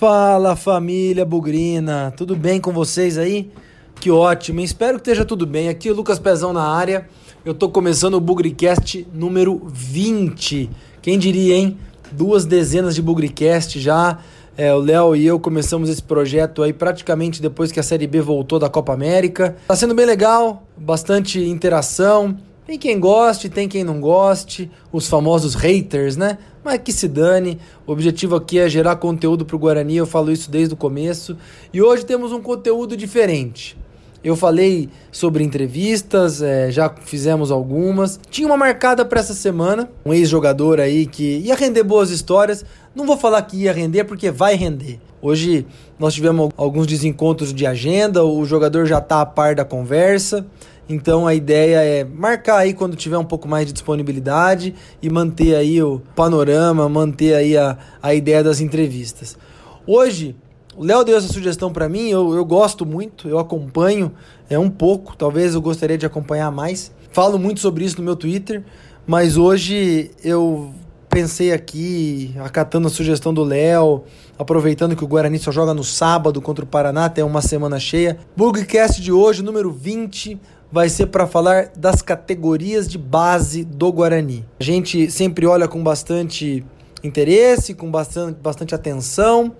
Fala 0.00 0.56
família 0.56 1.26
Bugrina, 1.26 2.10
tudo 2.16 2.34
bem 2.34 2.58
com 2.58 2.72
vocês 2.72 3.18
aí? 3.18 3.50
Que 3.96 4.10
ótimo, 4.10 4.60
espero 4.60 4.94
que 4.94 5.02
esteja 5.02 5.26
tudo 5.26 5.46
bem. 5.46 5.68
Aqui 5.68 5.90
é 5.90 5.92
o 5.92 5.94
Lucas 5.94 6.18
Pezão 6.18 6.54
na 6.54 6.62
área. 6.62 7.06
Eu 7.44 7.52
tô 7.52 7.68
começando 7.68 8.14
o 8.14 8.20
Bugricast 8.20 9.06
número 9.12 9.60
20. 9.66 10.70
Quem 11.02 11.18
diria, 11.18 11.54
hein? 11.54 11.76
Duas 12.12 12.46
dezenas 12.46 12.94
de 12.94 13.02
Bugricast 13.02 13.78
já. 13.78 14.20
É, 14.56 14.72
o 14.74 14.78
Léo 14.78 15.14
e 15.14 15.26
eu 15.26 15.38
começamos 15.38 15.90
esse 15.90 16.02
projeto 16.02 16.62
aí 16.62 16.72
praticamente 16.72 17.42
depois 17.42 17.70
que 17.70 17.78
a 17.78 17.82
Série 17.82 18.06
B 18.06 18.22
voltou 18.22 18.58
da 18.58 18.70
Copa 18.70 18.94
América. 18.94 19.54
Tá 19.68 19.76
sendo 19.76 19.94
bem 19.94 20.06
legal, 20.06 20.66
bastante 20.78 21.38
interação. 21.44 22.38
Tem 22.70 22.78
quem 22.78 23.00
goste, 23.00 23.48
tem 23.48 23.68
quem 23.68 23.82
não 23.82 24.00
goste, 24.00 24.70
os 24.92 25.08
famosos 25.08 25.56
haters, 25.56 26.16
né? 26.16 26.38
Mas 26.62 26.78
que 26.78 26.92
se 26.92 27.08
dane. 27.08 27.58
O 27.84 27.90
objetivo 27.90 28.36
aqui 28.36 28.60
é 28.60 28.68
gerar 28.68 28.94
conteúdo 28.94 29.44
para 29.44 29.56
o 29.56 29.58
Guarani, 29.58 29.96
eu 29.96 30.06
falo 30.06 30.30
isso 30.30 30.48
desde 30.48 30.74
o 30.74 30.76
começo. 30.76 31.36
E 31.72 31.82
hoje 31.82 32.06
temos 32.06 32.30
um 32.30 32.40
conteúdo 32.40 32.96
diferente. 32.96 33.76
Eu 34.22 34.36
falei 34.36 34.88
sobre 35.10 35.42
entrevistas, 35.42 36.42
é, 36.42 36.70
já 36.70 36.88
fizemos 36.88 37.50
algumas. 37.50 38.20
Tinha 38.30 38.46
uma 38.46 38.56
marcada 38.56 39.04
para 39.04 39.18
essa 39.18 39.34
semana, 39.34 39.90
um 40.06 40.14
ex-jogador 40.14 40.78
aí 40.78 41.06
que 41.06 41.38
ia 41.38 41.56
render 41.56 41.82
boas 41.82 42.10
histórias. 42.10 42.64
Não 42.94 43.04
vou 43.04 43.16
falar 43.16 43.42
que 43.42 43.56
ia 43.56 43.72
render 43.72 44.04
porque 44.04 44.30
vai 44.30 44.54
render. 44.54 45.00
Hoje 45.20 45.66
nós 45.98 46.14
tivemos 46.14 46.50
alguns 46.56 46.86
desencontros 46.86 47.52
de 47.52 47.66
agenda, 47.66 48.24
o 48.24 48.44
jogador 48.44 48.86
já 48.86 48.98
está 48.98 49.20
a 49.22 49.26
par 49.26 49.56
da 49.56 49.64
conversa. 49.64 50.46
Então 50.92 51.24
a 51.24 51.32
ideia 51.32 51.76
é 51.84 52.02
marcar 52.02 52.56
aí 52.56 52.74
quando 52.74 52.96
tiver 52.96 53.16
um 53.16 53.24
pouco 53.24 53.46
mais 53.46 53.64
de 53.64 53.72
disponibilidade 53.72 54.74
e 55.00 55.08
manter 55.08 55.54
aí 55.54 55.80
o 55.80 56.02
panorama, 56.16 56.88
manter 56.88 57.32
aí 57.32 57.56
a, 57.56 57.78
a 58.02 58.12
ideia 58.12 58.42
das 58.42 58.60
entrevistas. 58.60 59.38
Hoje, 59.86 60.34
o 60.76 60.82
Léo 60.82 61.04
deu 61.04 61.16
essa 61.16 61.28
sugestão 61.32 61.72
para 61.72 61.88
mim, 61.88 62.08
eu, 62.08 62.34
eu 62.34 62.44
gosto 62.44 62.84
muito, 62.84 63.28
eu 63.28 63.38
acompanho 63.38 64.10
é 64.48 64.58
um 64.58 64.68
pouco, 64.68 65.16
talvez 65.16 65.54
eu 65.54 65.62
gostaria 65.62 65.96
de 65.96 66.04
acompanhar 66.04 66.50
mais. 66.50 66.90
Falo 67.12 67.38
muito 67.38 67.60
sobre 67.60 67.84
isso 67.84 67.98
no 67.98 68.02
meu 68.02 68.16
Twitter, 68.16 68.64
mas 69.06 69.36
hoje 69.36 70.10
eu 70.24 70.72
pensei 71.08 71.52
aqui, 71.52 72.34
acatando 72.40 72.88
a 72.88 72.90
sugestão 72.90 73.32
do 73.32 73.44
Léo, 73.44 74.02
aproveitando 74.36 74.96
que 74.96 75.04
o 75.04 75.08
Guarani 75.08 75.38
só 75.38 75.52
joga 75.52 75.72
no 75.72 75.84
sábado 75.84 76.40
contra 76.40 76.64
o 76.64 76.68
Paraná, 76.68 77.08
tem 77.08 77.22
uma 77.22 77.42
semana 77.42 77.78
cheia. 77.78 78.18
Bugcast 78.36 79.00
de 79.00 79.12
hoje, 79.12 79.40
número 79.40 79.70
20 79.70 80.40
vai 80.70 80.88
ser 80.88 81.06
para 81.06 81.26
falar 81.26 81.70
das 81.76 82.00
categorias 82.02 82.88
de 82.88 82.96
base 82.96 83.64
do 83.64 83.92
Guarani. 83.92 84.44
A 84.60 84.62
gente 84.62 85.10
sempre 85.10 85.46
olha 85.46 85.66
com 85.66 85.82
bastante 85.82 86.64
interesse, 87.02 87.74
com 87.74 87.90
bastante, 87.90 88.38
bastante 88.40 88.74
atenção. 88.74 89.52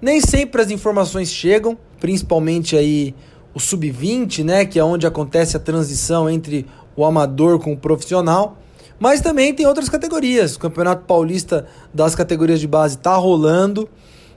Nem 0.00 0.20
sempre 0.20 0.62
as 0.62 0.70
informações 0.70 1.30
chegam, 1.30 1.76
principalmente 2.00 2.76
aí 2.76 3.14
o 3.54 3.60
sub-20, 3.60 4.44
né, 4.44 4.64
que 4.64 4.78
é 4.78 4.84
onde 4.84 5.06
acontece 5.06 5.56
a 5.56 5.60
transição 5.60 6.28
entre 6.28 6.66
o 6.94 7.04
amador 7.04 7.58
com 7.58 7.72
o 7.72 7.76
profissional. 7.76 8.58
Mas 8.98 9.20
também 9.20 9.52
tem 9.52 9.66
outras 9.66 9.88
categorias. 9.88 10.56
O 10.56 10.58
Campeonato 10.58 11.04
Paulista 11.04 11.66
das 11.92 12.14
categorias 12.14 12.60
de 12.60 12.66
base 12.66 12.96
está 12.96 13.14
rolando 13.14 13.88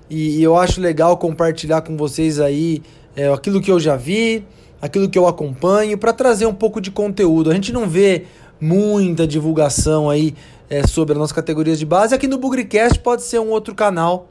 e, 0.10 0.42
eu 0.42 0.58
acho 0.58 0.82
legal 0.82 1.18
compartilhar 1.18 1.82
com 1.82 1.96
vocês 1.96 2.40
aí 2.40 2.82
é, 3.16 3.32
aquilo 3.32 3.62
que 3.62 3.72
eu 3.72 3.80
já 3.80 3.96
vi, 3.96 4.44
aquilo 4.82 5.10
que 5.10 5.18
eu 5.18 5.28
acompanho, 5.28 5.98
para 5.98 6.14
trazer 6.14 6.46
um 6.46 6.54
pouco 6.54 6.80
de 6.80 6.92
conteúdo. 6.92 7.50
A 7.50 7.54
gente 7.54 7.72
não 7.72 7.88
vê 7.88 8.26
muita 8.60 9.26
divulgação 9.28 10.10
aí 10.10 10.36
é, 10.70 10.86
sobre 10.86 11.14
as 11.14 11.20
nossas 11.20 11.34
categorias 11.34 11.80
de 11.80 11.86
base. 11.86 12.14
Aqui 12.14 12.28
no 12.28 12.38
Bugricast 12.38 13.00
pode 13.00 13.24
ser 13.24 13.40
um 13.40 13.50
outro 13.50 13.74
canal 13.74 14.28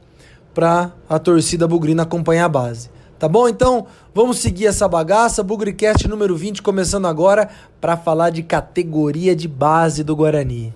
para 0.53 0.91
a 1.07 1.19
torcida 1.19 1.67
bugrina 1.67 2.03
acompanhar 2.03 2.45
a 2.45 2.49
base. 2.49 2.89
Tá 3.17 3.27
bom? 3.27 3.49
Então 3.49 3.85
vamos 4.15 4.39
seguir 4.39 4.67
essa 4.67 4.87
bagaça. 4.87 5.43
Bugricast 5.43 6.07
número 6.07 6.35
20 6.35 6.61
começando 6.61 7.05
agora 7.05 7.49
para 7.81 7.97
falar 7.97 8.29
de 8.29 8.43
categoria 8.43 9.35
de 9.35 9.47
base 9.47 10.03
do 10.03 10.15
Guarani. 10.15 10.73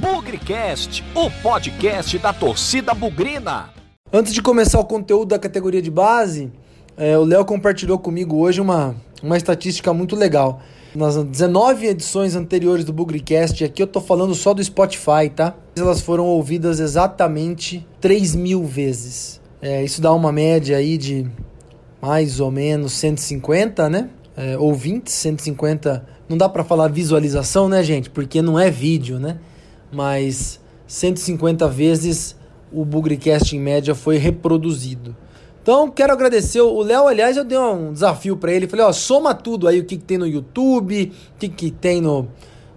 Bugricast, 0.00 1.04
o 1.14 1.28
podcast 1.42 2.16
da 2.18 2.32
torcida 2.32 2.94
bugrina. 2.94 3.70
Antes 4.12 4.32
de 4.32 4.40
começar 4.40 4.78
o 4.78 4.84
conteúdo 4.84 5.30
da 5.30 5.38
categoria 5.38 5.82
de 5.82 5.90
base, 5.90 6.52
é, 6.96 7.16
o 7.16 7.24
Léo 7.24 7.44
compartilhou 7.44 7.98
comigo 7.98 8.36
hoje 8.36 8.60
uma, 8.60 8.94
uma 9.22 9.36
estatística 9.36 9.92
muito 9.92 10.16
legal. 10.16 10.60
Nas 10.94 11.16
19 11.16 11.86
edições 11.86 12.36
anteriores 12.36 12.84
do 12.84 12.92
Bugrecast, 12.92 13.64
aqui 13.64 13.82
eu 13.82 13.86
tô 13.86 14.00
falando 14.00 14.34
só 14.34 14.52
do 14.52 14.62
Spotify, 14.62 15.30
tá? 15.34 15.54
Elas 15.74 16.02
foram 16.02 16.26
ouvidas 16.26 16.80
exatamente 16.80 17.86
3 18.00 18.34
mil 18.34 18.62
vezes. 18.64 19.40
É, 19.62 19.82
isso 19.82 20.02
dá 20.02 20.12
uma 20.12 20.30
média 20.30 20.76
aí 20.76 20.98
de 20.98 21.26
mais 22.00 22.40
ou 22.40 22.50
menos 22.50 22.92
150, 22.92 23.88
né? 23.88 24.10
É, 24.36 24.58
ouvintes, 24.58 25.14
150. 25.14 26.04
Não 26.28 26.36
dá 26.36 26.48
para 26.48 26.62
falar 26.62 26.88
visualização, 26.88 27.70
né, 27.70 27.82
gente? 27.82 28.10
Porque 28.10 28.42
não 28.42 28.58
é 28.58 28.70
vídeo, 28.70 29.18
né? 29.18 29.38
Mas 29.90 30.60
150 30.86 31.68
vezes 31.68 32.36
o 32.70 32.84
Bugrecast 32.84 33.56
em 33.56 33.60
média 33.60 33.94
foi 33.94 34.18
reproduzido. 34.18 35.16
Então, 35.62 35.88
quero 35.88 36.12
agradecer. 36.12 36.60
O 36.60 36.82
Léo, 36.82 37.06
aliás, 37.06 37.36
eu 37.36 37.44
dei 37.44 37.56
um 37.56 37.92
desafio 37.92 38.36
para 38.36 38.52
ele. 38.52 38.66
Falei, 38.66 38.84
ó, 38.84 38.92
soma 38.92 39.32
tudo 39.32 39.68
aí, 39.68 39.78
o 39.78 39.84
que, 39.84 39.96
que 39.96 40.04
tem 40.04 40.18
no 40.18 40.26
YouTube, 40.26 41.12
o 41.36 41.38
que, 41.38 41.48
que 41.48 41.70
tem 41.70 42.00
no, 42.00 42.28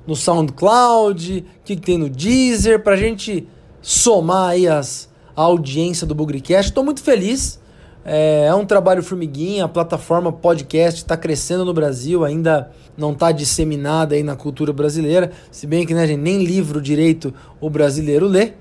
no 0.06 0.16
SoundCloud, 0.16 1.40
o 1.40 1.64
que, 1.64 1.76
que 1.76 1.82
tem 1.82 1.98
no 1.98 2.10
Deezer, 2.10 2.84
pra 2.84 2.96
gente 2.96 3.48
somar 3.82 4.50
aí 4.50 4.68
as, 4.68 5.10
a 5.36 5.42
audiência 5.42 6.06
do 6.06 6.14
Bugrecast. 6.14 6.70
Estou 6.70 6.84
muito 6.84 7.02
feliz. 7.02 7.60
É, 8.08 8.46
é, 8.46 8.54
um 8.54 8.68
trabalho 8.68 9.02
formiguinha, 9.02 9.66
a 9.66 9.68
plataforma 9.68 10.32
podcast 10.32 11.02
está 11.02 11.18
crescendo 11.18 11.66
no 11.66 11.74
Brasil, 11.74 12.24
ainda 12.24 12.72
não 12.96 13.14
está 13.14 13.32
disseminada 13.32 14.14
aí 14.14 14.22
na 14.22 14.36
cultura 14.36 14.72
brasileira, 14.72 15.32
se 15.50 15.66
bem 15.66 15.88
que 15.88 15.94
né, 15.96 16.06
gente, 16.06 16.22
nem 16.22 16.44
livro 16.44 16.80
direito 16.80 17.34
o 17.60 17.68
brasileiro 17.68 18.28
lê, 18.28 18.54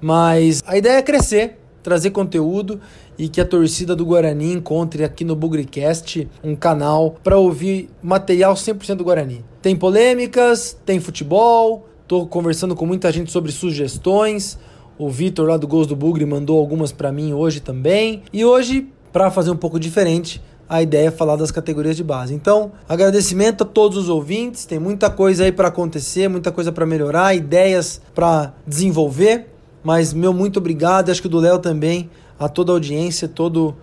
mas 0.00 0.64
a 0.66 0.76
ideia 0.76 0.98
é 0.98 1.02
crescer, 1.02 1.57
trazer 1.82 2.10
conteúdo 2.10 2.80
e 3.18 3.28
que 3.28 3.40
a 3.40 3.44
torcida 3.44 3.94
do 3.94 4.04
Guarani 4.04 4.52
encontre 4.52 5.04
aqui 5.04 5.24
no 5.24 5.34
Bugricast 5.34 6.28
um 6.42 6.54
canal 6.54 7.16
para 7.22 7.38
ouvir 7.38 7.90
material 8.02 8.54
100% 8.54 8.96
do 8.96 9.04
Guarani. 9.04 9.44
Tem 9.62 9.74
polêmicas, 9.74 10.76
tem 10.84 11.00
futebol, 11.00 11.88
tô 12.06 12.26
conversando 12.26 12.74
com 12.74 12.86
muita 12.86 13.10
gente 13.12 13.30
sobre 13.30 13.52
sugestões. 13.52 14.58
O 14.98 15.08
Vitor 15.08 15.48
lá 15.48 15.56
do 15.56 15.68
Gols 15.68 15.86
do 15.86 15.94
Bugre 15.94 16.26
mandou 16.26 16.58
algumas 16.58 16.90
para 16.90 17.12
mim 17.12 17.32
hoje 17.32 17.60
também. 17.60 18.22
E 18.32 18.44
hoje, 18.44 18.88
para 19.12 19.30
fazer 19.30 19.50
um 19.50 19.56
pouco 19.56 19.78
diferente, 19.78 20.42
a 20.68 20.82
ideia 20.82 21.08
é 21.08 21.10
falar 21.10 21.36
das 21.36 21.50
categorias 21.50 21.96
de 21.96 22.04
base. 22.04 22.34
Então, 22.34 22.72
agradecimento 22.88 23.62
a 23.62 23.66
todos 23.66 23.96
os 23.96 24.08
ouvintes. 24.08 24.66
Tem 24.66 24.78
muita 24.78 25.08
coisa 25.08 25.44
aí 25.44 25.52
para 25.52 25.68
acontecer, 25.68 26.28
muita 26.28 26.52
coisa 26.52 26.70
para 26.70 26.84
melhorar, 26.84 27.34
ideias 27.34 28.00
para 28.14 28.52
desenvolver. 28.66 29.46
Mas 29.82 30.12
meu 30.12 30.32
muito 30.32 30.58
obrigado, 30.58 31.10
acho 31.10 31.22
que 31.22 31.28
do 31.28 31.38
Léo 31.38 31.58
também 31.58 32.10
a 32.38 32.48
toda 32.48 32.72
a 32.72 32.74
audiência, 32.74 33.26
todo, 33.26 33.74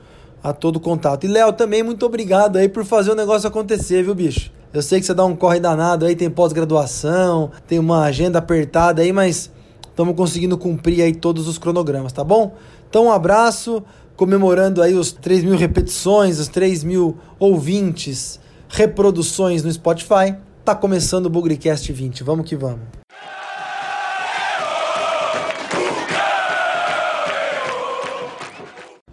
a 0.41 0.53
todo 0.53 0.79
contato. 0.79 1.25
E 1.25 1.27
Léo, 1.27 1.51
também 1.53 1.83
muito 1.83 2.05
obrigado 2.05 2.57
aí 2.57 2.69
por 2.69 2.85
fazer 2.85 3.11
o 3.11 3.15
negócio 3.15 3.47
acontecer, 3.47 4.03
viu, 4.03 4.15
bicho? 4.15 4.51
Eu 4.73 4.81
sei 4.81 4.99
que 4.99 5.05
você 5.05 5.13
dá 5.13 5.23
um 5.25 5.35
corre 5.35 5.59
danado 5.59 6.05
aí, 6.05 6.15
tem 6.15 6.29
pós-graduação, 6.29 7.51
tem 7.67 7.79
uma 7.79 8.03
agenda 8.03 8.39
apertada 8.39 9.01
aí, 9.01 9.13
mas 9.13 9.49
estamos 9.87 10.15
conseguindo 10.15 10.57
cumprir 10.57 11.01
aí 11.01 11.13
todos 11.13 11.47
os 11.47 11.57
cronogramas, 11.57 12.11
tá 12.11 12.23
bom? 12.23 12.53
Então 12.89 13.05
um 13.05 13.11
abraço, 13.11 13.81
comemorando 14.15 14.81
aí 14.81 14.93
os 14.93 15.11
3 15.11 15.43
mil 15.43 15.55
repetições, 15.55 16.39
os 16.39 16.47
3 16.49 16.83
mil 16.83 17.17
ouvintes, 17.39 18.39
reproduções 18.67 19.63
no 19.63 19.71
Spotify. 19.71 20.35
Tá 20.63 20.75
começando 20.75 21.27
o 21.27 21.29
Bugrecast 21.29 21.91
20, 21.91 22.23
vamos 22.23 22.47
que 22.47 22.55
vamos. 22.55 23.04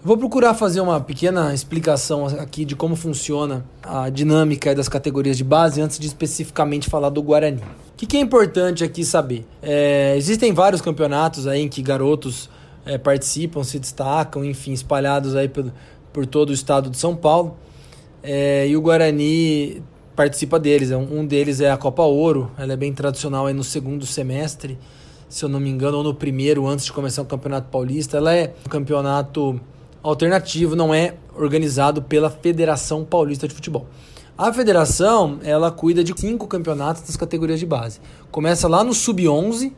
Vou 0.05 0.19
procurar 0.19 0.53
fazer 0.55 0.81
uma 0.81 1.01
pequena 1.01 1.55
explicação 1.55 2.27
aqui 2.27 2.65
de 2.65 2.75
como 2.75 2.97
funciona 2.97 3.65
a 3.85 4.11
dinâmica 4.11 4.75
das 4.75 4.89
categorias 4.89 5.37
de 5.37 5.45
base 5.45 5.81
antes 5.81 5.97
de 5.97 6.09
especificamente 6.09 6.91
falar 6.91 7.09
do 7.09 7.23
Guarani. 7.23 7.63
O 7.93 7.97
que, 7.97 8.17
é 8.17 8.21
importante 8.21 8.83
aqui 8.83 9.05
saber? 9.05 9.47
É, 9.63 10.17
existem 10.17 10.53
vários 10.53 10.83
campeonatos 10.83 11.47
aí 11.47 11.61
em 11.61 11.69
que 11.69 11.81
garotos 11.81 12.51
é, 12.85 12.99
participam, 12.99 13.63
se 13.63 13.79
destacam, 13.79 14.45
enfim, 14.45 14.73
espalhados 14.73 15.37
aí 15.37 15.49
por, 15.49 15.73
por 16.13 16.27
todo 16.27 16.51
o 16.51 16.53
estado 16.53 16.91
de 16.91 16.97
São 16.99 17.15
Paulo. 17.15 17.57
É, 18.25 18.67
e 18.67 18.77
o 18.77 18.81
Guarani 18.81 19.85
participa 20.17 20.59
deles. 20.59 20.91
É 20.91 20.97
um 20.97 21.25
deles 21.25 21.61
é 21.61 21.71
a 21.71 21.77
Copa 21.77 22.03
Ouro, 22.03 22.51
ela 22.59 22.73
é 22.73 22.77
bem 22.77 22.93
tradicional 22.93 23.47
aí 23.47 23.55
no 23.55 23.63
segundo 23.63 24.05
semestre, 24.05 24.77
se 25.29 25.45
eu 25.45 25.49
não 25.49 25.61
me 25.61 25.71
engano, 25.71 25.99
ou 25.99 26.03
no 26.03 26.13
primeiro, 26.13 26.67
antes 26.67 26.87
de 26.87 26.93
começar 26.93 27.23
o 27.23 27.27
Campeonato 27.27 27.69
Paulista. 27.69 28.17
Ela 28.17 28.35
é 28.35 28.53
um 28.67 28.69
campeonato 28.69 29.61
alternativo, 30.03 30.75
não 30.75 30.93
é 30.93 31.15
organizado 31.35 32.03
pela 32.03 32.29
Federação 32.31 33.05
Paulista 33.05 33.47
de 33.47 33.55
Futebol. 33.55 33.87
A 34.37 34.53
federação, 34.53 35.39
ela 35.45 35.71
cuida 35.71 36.03
de 36.03 36.13
cinco 36.19 36.47
campeonatos 36.47 37.03
das 37.03 37.17
categorias 37.17 37.61
de 37.61 37.67
base. 37.67 38.01
Começa 38.31 38.67
lá 38.67 38.83
no 38.83 38.93
sub-11, 38.93 39.73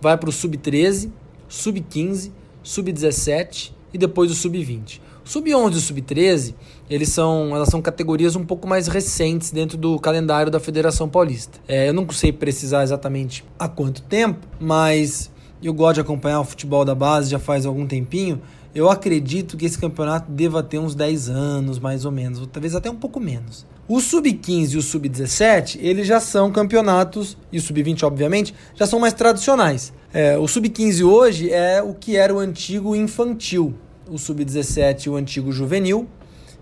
vai 0.00 0.16
para 0.16 0.28
o 0.28 0.32
sub-13, 0.32 1.10
sub-15, 1.48 2.32
sub-17 2.62 3.72
e 3.92 3.98
depois 3.98 4.30
o 4.30 4.34
sub-20. 4.34 5.00
O 5.24 5.28
sub-11 5.28 5.72
e 5.72 5.76
o 5.76 5.80
sub-13, 5.80 6.54
eles 6.88 7.10
são, 7.10 7.54
elas 7.54 7.68
são 7.68 7.82
categorias 7.82 8.34
um 8.34 8.44
pouco 8.44 8.66
mais 8.66 8.88
recentes 8.88 9.50
dentro 9.50 9.76
do 9.76 9.98
calendário 9.98 10.50
da 10.50 10.58
Federação 10.58 11.08
Paulista. 11.08 11.60
É, 11.68 11.90
eu 11.90 11.92
não 11.92 12.08
sei 12.10 12.32
precisar 12.32 12.82
exatamente 12.82 13.44
há 13.58 13.68
quanto 13.68 14.02
tempo, 14.02 14.46
mas 14.58 15.30
eu 15.62 15.74
gosto 15.74 15.96
de 15.96 16.00
acompanhar 16.00 16.40
o 16.40 16.44
futebol 16.44 16.84
da 16.84 16.94
base 16.94 17.30
já 17.30 17.38
faz 17.38 17.66
algum 17.66 17.86
tempinho. 17.86 18.40
Eu 18.74 18.90
acredito 18.90 19.56
que 19.56 19.64
esse 19.64 19.78
campeonato 19.78 20.30
deva 20.30 20.62
ter 20.62 20.78
uns 20.78 20.94
10 20.94 21.30
anos, 21.30 21.78
mais 21.78 22.04
ou 22.04 22.12
menos, 22.12 22.38
ou 22.40 22.46
talvez 22.46 22.74
até 22.74 22.90
um 22.90 22.96
pouco 22.96 23.18
menos. 23.18 23.66
O 23.88 24.00
sub-15 24.00 24.72
e 24.72 24.76
o 24.76 24.82
sub-17, 24.82 25.78
eles 25.80 26.06
já 26.06 26.20
são 26.20 26.52
campeonatos, 26.52 27.36
e 27.50 27.58
o 27.58 27.62
sub-20, 27.62 28.02
obviamente, 28.04 28.54
já 28.74 28.86
são 28.86 29.00
mais 29.00 29.14
tradicionais. 29.14 29.92
É, 30.12 30.36
o 30.36 30.46
sub-15 30.46 31.02
hoje 31.02 31.50
é 31.50 31.82
o 31.82 31.94
que 31.94 32.16
era 32.16 32.34
o 32.34 32.38
antigo 32.38 32.94
infantil, 32.94 33.74
o 34.10 34.18
sub-17 34.18 35.10
o 35.10 35.16
antigo 35.16 35.52
juvenil 35.52 36.06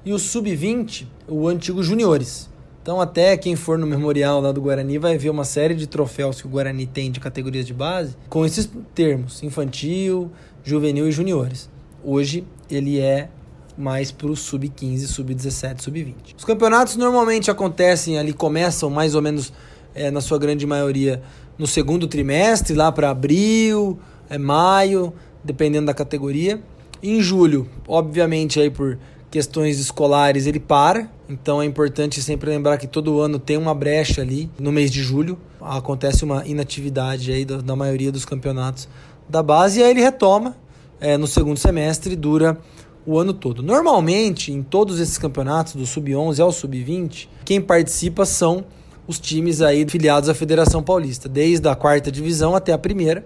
e 0.05 0.12
o 0.12 0.19
sub-20 0.19 1.06
o 1.29 1.49
antigo 1.49 1.82
juniores. 1.82 2.49
Então 2.82 3.00
até 3.00 3.37
quem 3.37 3.56
for 3.56 3.76
no 3.76 3.87
memorial 3.87 4.41
lá 4.41 4.53
do 4.53 4.61
Guarani 4.61 4.99
vai 4.99 5.19
ver 5.19 5.31
uma 5.31 5.44
série 5.44 5.75
de 5.75 5.88
troféus 5.88 6.41
que 6.41 6.47
o 6.47 6.50
Guarani 6.50 6.87
tem 6.87 7.11
de 7.11 7.19
categorias 7.19 7.67
de 7.67 7.75
base 7.75 8.17
com 8.29 8.47
esses 8.47 8.70
termos, 8.94 9.43
infantil, 9.43 10.31
juvenil 10.62 11.08
e 11.08 11.12
juniores. 11.12 11.69
Hoje 12.08 12.44
ele 12.70 13.00
é 13.00 13.29
mais 13.76 14.12
para 14.12 14.29
o 14.29 14.37
sub-15, 14.37 15.08
sub-17, 15.08 15.81
sub-20. 15.81 16.37
Os 16.38 16.44
campeonatos 16.44 16.94
normalmente 16.94 17.50
acontecem 17.50 18.17
ali, 18.17 18.32
começam 18.32 18.88
mais 18.88 19.17
ou 19.17 19.20
menos 19.20 19.53
é, 19.93 20.08
na 20.08 20.20
sua 20.20 20.38
grande 20.38 20.64
maioria 20.64 21.20
no 21.58 21.67
segundo 21.67 22.06
trimestre, 22.06 22.75
lá 22.75 22.93
para 22.93 23.11
abril, 23.11 23.99
é, 24.31 24.38
maio, 24.38 25.12
dependendo 25.43 25.87
da 25.87 25.94
categoria. 25.94 26.62
Em 27.03 27.20
julho, 27.20 27.69
obviamente, 27.88 28.61
aí 28.61 28.70
por 28.70 28.97
questões 29.29 29.81
escolares, 29.81 30.47
ele 30.47 30.61
para. 30.61 31.11
Então 31.29 31.61
é 31.61 31.64
importante 31.64 32.23
sempre 32.23 32.50
lembrar 32.50 32.79
que 32.79 32.87
todo 32.87 33.20
ano 33.20 33.37
tem 33.37 33.56
uma 33.56 33.75
brecha 33.75 34.23
ali 34.23 34.49
no 34.61 34.70
mês 34.70 34.93
de 34.93 35.03
julho. 35.03 35.37
Acontece 35.61 36.23
uma 36.23 36.47
inatividade 36.47 37.32
aí 37.32 37.44
da, 37.44 37.56
da 37.56 37.75
maioria 37.75 38.12
dos 38.12 38.25
campeonatos 38.25 38.88
da 39.29 39.43
base 39.43 39.81
e 39.81 39.82
aí 39.82 39.91
ele 39.91 40.03
retoma 40.03 40.55
é, 41.00 41.16
no 41.16 41.26
segundo 41.26 41.58
semestre 41.58 42.12
e 42.12 42.16
dura 42.16 42.58
o 43.06 43.19
ano 43.19 43.32
todo. 43.32 43.62
Normalmente, 43.62 44.52
em 44.52 44.62
todos 44.62 44.98
esses 44.98 45.16
campeonatos, 45.16 45.75
do 45.75 45.87
sub-11 45.87 46.40
ao 46.40 46.50
sub-20, 46.50 47.28
quem 47.44 47.60
participa 47.60 48.25
são 48.25 48.64
os 49.06 49.20
times 49.20 49.62
aí 49.62 49.88
filiados 49.88 50.28
à 50.28 50.34
Federação 50.34 50.82
Paulista, 50.82 51.28
desde 51.28 51.69
a 51.69 51.76
quarta 51.76 52.10
divisão 52.10 52.56
até 52.56 52.72
a 52.72 52.78
primeira. 52.78 53.25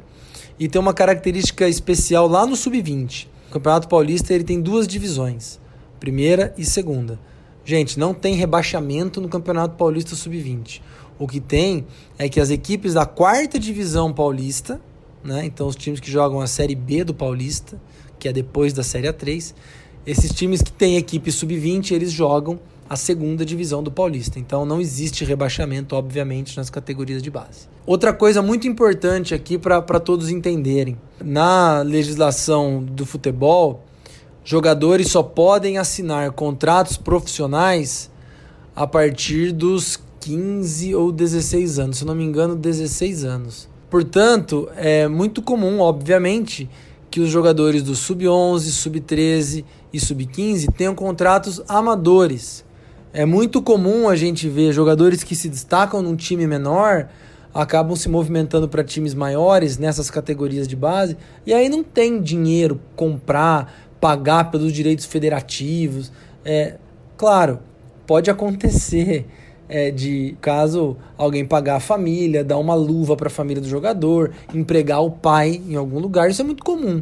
E 0.58 0.68
tem 0.68 0.80
uma 0.80 0.92
característica 0.92 1.66
especial 1.66 2.28
lá 2.28 2.44
no 2.44 2.54
sub-20. 2.54 3.28
O 3.48 3.52
Campeonato 3.52 3.88
Paulista 3.88 4.34
ele 4.34 4.44
tem 4.44 4.60
duas 4.60 4.86
divisões, 4.86 5.58
primeira 5.98 6.54
e 6.58 6.64
segunda. 6.64 7.18
Gente, 7.64 7.98
não 7.98 8.12
tem 8.12 8.34
rebaixamento 8.34 9.20
no 9.20 9.28
Campeonato 9.28 9.76
Paulista 9.76 10.14
sub-20. 10.14 10.82
O 11.18 11.26
que 11.26 11.40
tem 11.40 11.86
é 12.18 12.28
que 12.28 12.40
as 12.40 12.50
equipes 12.50 12.94
da 12.94 13.06
quarta 13.06 13.58
divisão 13.58 14.12
paulista, 14.12 14.80
né, 15.22 15.44
então 15.44 15.66
os 15.66 15.76
times 15.76 16.00
que 16.00 16.10
jogam 16.10 16.40
a 16.40 16.46
Série 16.46 16.74
B 16.74 17.04
do 17.04 17.14
Paulista, 17.14 17.80
que 18.18 18.28
é 18.28 18.32
depois 18.32 18.72
da 18.72 18.82
Série 18.82 19.08
A3, 19.08 19.54
esses 20.06 20.32
times 20.32 20.62
que 20.62 20.72
têm 20.72 20.96
equipe 20.96 21.30
sub-20, 21.30 21.92
eles 21.92 22.10
jogam 22.10 22.58
a 22.88 22.96
segunda 22.96 23.44
divisão 23.44 23.84
do 23.84 23.90
Paulista. 23.92 24.38
Então 24.40 24.64
não 24.66 24.80
existe 24.80 25.24
rebaixamento, 25.24 25.94
obviamente, 25.94 26.56
nas 26.56 26.68
categorias 26.68 27.22
de 27.22 27.30
base. 27.30 27.68
Outra 27.86 28.12
coisa 28.12 28.42
muito 28.42 28.66
importante 28.66 29.32
aqui 29.32 29.56
para 29.56 30.00
todos 30.00 30.28
entenderem: 30.28 30.98
na 31.22 31.82
legislação 31.82 32.82
do 32.82 33.06
futebol, 33.06 33.84
jogadores 34.44 35.08
só 35.08 35.22
podem 35.22 35.78
assinar 35.78 36.32
contratos 36.32 36.96
profissionais 36.96 38.10
a 38.74 38.86
partir 38.86 39.52
dos 39.52 40.00
15 40.20 40.94
ou 40.94 41.12
16 41.12 41.78
anos, 41.78 41.98
se 41.98 42.04
não 42.04 42.14
me 42.14 42.24
engano, 42.24 42.56
16 42.56 43.24
anos. 43.24 43.68
Portanto, 43.90 44.68
é 44.76 45.08
muito 45.08 45.42
comum, 45.42 45.80
obviamente, 45.80 46.70
que 47.10 47.20
os 47.20 47.28
jogadores 47.28 47.82
do 47.82 47.96
sub-11, 47.96 48.60
sub-13 48.70 49.64
e 49.92 50.00
sub-15 50.00 50.72
tenham 50.72 50.94
contratos 50.94 51.60
amadores 51.68 52.64
é 53.12 53.24
muito 53.24 53.60
comum 53.60 54.08
a 54.08 54.14
gente 54.14 54.48
ver 54.48 54.72
jogadores 54.72 55.24
que 55.24 55.34
se 55.34 55.48
destacam 55.48 56.00
num 56.00 56.14
time 56.14 56.46
menor 56.46 57.08
acabam 57.52 57.96
se 57.96 58.08
movimentando 58.08 58.68
para 58.68 58.84
times 58.84 59.14
maiores 59.14 59.76
nessas 59.76 60.08
categorias 60.08 60.68
de 60.68 60.76
base 60.76 61.16
e 61.44 61.52
aí 61.52 61.68
não 61.68 61.82
tem 61.82 62.22
dinheiro 62.22 62.80
comprar, 62.94 63.90
pagar 64.00 64.52
pelos 64.52 64.72
direitos 64.72 65.06
federativos. 65.06 66.12
É 66.44 66.76
claro, 67.16 67.58
pode 68.06 68.30
acontecer 68.30 69.26
é, 69.70 69.90
de 69.92 70.36
caso 70.40 70.96
alguém 71.16 71.44
pagar 71.44 71.76
a 71.76 71.80
família, 71.80 72.42
dar 72.42 72.58
uma 72.58 72.74
luva 72.74 73.16
para 73.16 73.28
a 73.28 73.30
família 73.30 73.62
do 73.62 73.68
jogador, 73.68 74.32
empregar 74.52 75.00
o 75.00 75.12
pai 75.12 75.62
em 75.68 75.76
algum 75.76 76.00
lugar, 76.00 76.28
isso 76.28 76.42
é 76.42 76.44
muito 76.44 76.64
comum. 76.64 77.00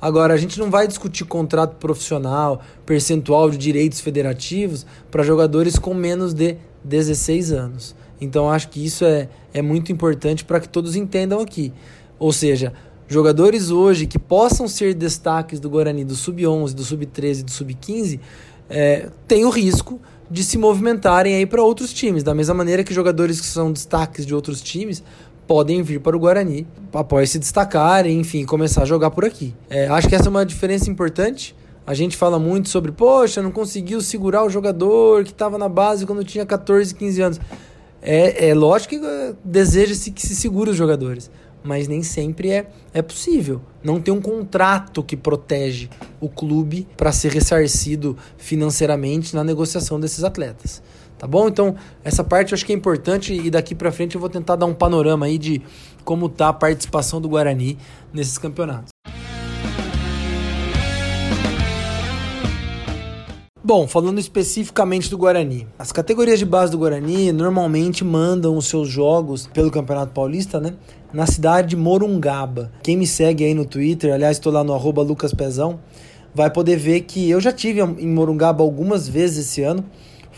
Agora, 0.00 0.34
a 0.34 0.36
gente 0.36 0.58
não 0.58 0.70
vai 0.70 0.86
discutir 0.86 1.24
contrato 1.24 1.76
profissional, 1.76 2.60
percentual 2.84 3.50
de 3.50 3.56
direitos 3.56 4.00
federativos 4.00 4.84
para 5.10 5.22
jogadores 5.22 5.78
com 5.78 5.94
menos 5.94 6.34
de 6.34 6.56
16 6.84 7.52
anos. 7.52 7.96
Então, 8.20 8.50
acho 8.50 8.68
que 8.68 8.84
isso 8.84 9.04
é, 9.04 9.28
é 9.54 9.62
muito 9.62 9.92
importante 9.92 10.44
para 10.44 10.60
que 10.60 10.68
todos 10.68 10.96
entendam 10.96 11.40
aqui. 11.40 11.72
Ou 12.18 12.32
seja, 12.32 12.72
jogadores 13.08 13.70
hoje 13.70 14.06
que 14.06 14.18
possam 14.18 14.66
ser 14.66 14.94
destaques 14.94 15.58
do 15.60 15.70
Guarani 15.70 16.04
do 16.04 16.14
Sub-11, 16.14 16.74
do 16.74 16.84
Sub-13 16.84 17.44
do 17.44 17.50
Sub-15 17.50 18.20
é, 18.68 19.08
têm 19.26 19.44
o 19.44 19.50
risco 19.50 20.00
de 20.30 20.44
se 20.44 20.58
movimentarem 20.58 21.34
aí 21.34 21.46
para 21.46 21.62
outros 21.62 21.92
times, 21.92 22.22
da 22.22 22.34
mesma 22.34 22.54
maneira 22.54 22.84
que 22.84 22.92
jogadores 22.92 23.40
que 23.40 23.46
são 23.46 23.72
destaques 23.72 24.26
de 24.26 24.34
outros 24.34 24.60
times 24.60 25.02
podem 25.46 25.82
vir 25.82 26.00
para 26.00 26.14
o 26.14 26.20
Guarani 26.20 26.66
após 26.92 27.30
se 27.30 27.38
destacar, 27.38 28.06
enfim, 28.06 28.44
começar 28.44 28.82
a 28.82 28.84
jogar 28.84 29.10
por 29.10 29.24
aqui. 29.24 29.54
É, 29.70 29.88
acho 29.88 30.06
que 30.06 30.14
essa 30.14 30.26
é 30.26 30.30
uma 30.30 30.44
diferença 30.44 30.90
importante. 30.90 31.56
A 31.86 31.94
gente 31.94 32.18
fala 32.18 32.38
muito 32.38 32.68
sobre, 32.68 32.92
poxa, 32.92 33.40
não 33.40 33.50
conseguiu 33.50 34.02
segurar 34.02 34.44
o 34.44 34.50
jogador 34.50 35.24
que 35.24 35.30
estava 35.30 35.56
na 35.56 35.70
base 35.70 36.04
quando 36.04 36.22
tinha 36.22 36.44
14, 36.44 36.94
15 36.94 37.22
anos. 37.22 37.40
É, 38.02 38.50
é 38.50 38.54
lógico 38.54 38.94
que 38.98 39.04
eh, 39.04 39.34
deseja-se 39.42 40.10
que 40.10 40.20
se 40.20 40.36
segure 40.36 40.70
os 40.70 40.76
jogadores, 40.76 41.30
mas 41.62 41.88
nem 41.88 42.02
sempre 42.02 42.50
é, 42.50 42.68
é 42.92 43.02
possível. 43.02 43.60
Não 43.82 44.00
tem 44.00 44.12
um 44.12 44.20
contrato 44.20 45.02
que 45.02 45.16
protege 45.16 45.88
o 46.20 46.28
clube 46.28 46.86
para 46.96 47.12
ser 47.12 47.32
ressarcido 47.32 48.16
financeiramente 48.36 49.34
na 49.34 49.44
negociação 49.44 49.98
desses 49.98 50.24
atletas. 50.24 50.82
Tá 51.18 51.26
bom? 51.26 51.48
Então, 51.48 51.74
essa 52.04 52.22
parte 52.22 52.52
eu 52.52 52.56
acho 52.56 52.64
que 52.64 52.72
é 52.72 52.76
importante 52.76 53.34
e 53.34 53.50
daqui 53.50 53.74
para 53.74 53.90
frente 53.90 54.14
eu 54.14 54.20
vou 54.20 54.30
tentar 54.30 54.54
dar 54.54 54.66
um 54.66 54.74
panorama 54.74 55.26
aí 55.26 55.36
de 55.36 55.60
como 56.04 56.28
tá 56.28 56.48
a 56.48 56.52
participação 56.52 57.20
do 57.20 57.28
Guarani 57.28 57.76
nesses 58.12 58.38
campeonatos. 58.38 58.90
Bom, 63.68 63.86
falando 63.86 64.18
especificamente 64.18 65.10
do 65.10 65.18
Guarani, 65.18 65.66
as 65.78 65.92
categorias 65.92 66.38
de 66.38 66.46
base 66.46 66.72
do 66.72 66.78
Guarani 66.78 67.30
normalmente 67.32 68.02
mandam 68.02 68.56
os 68.56 68.66
seus 68.66 68.88
jogos 68.88 69.46
pelo 69.46 69.70
Campeonato 69.70 70.14
Paulista, 70.14 70.58
né? 70.58 70.72
Na 71.12 71.26
cidade 71.26 71.68
de 71.68 71.76
Morungaba. 71.76 72.72
Quem 72.82 72.96
me 72.96 73.06
segue 73.06 73.44
aí 73.44 73.52
no 73.52 73.66
Twitter, 73.66 74.14
aliás, 74.14 74.38
estou 74.38 74.50
lá 74.50 74.64
no 74.64 74.74
LucasPezão, 75.02 75.80
vai 76.34 76.48
poder 76.50 76.76
ver 76.76 77.02
que 77.02 77.28
eu 77.28 77.42
já 77.42 77.52
tive 77.52 77.82
em 77.82 78.08
Morungaba 78.08 78.64
algumas 78.64 79.06
vezes 79.06 79.46
esse 79.46 79.62
ano 79.62 79.84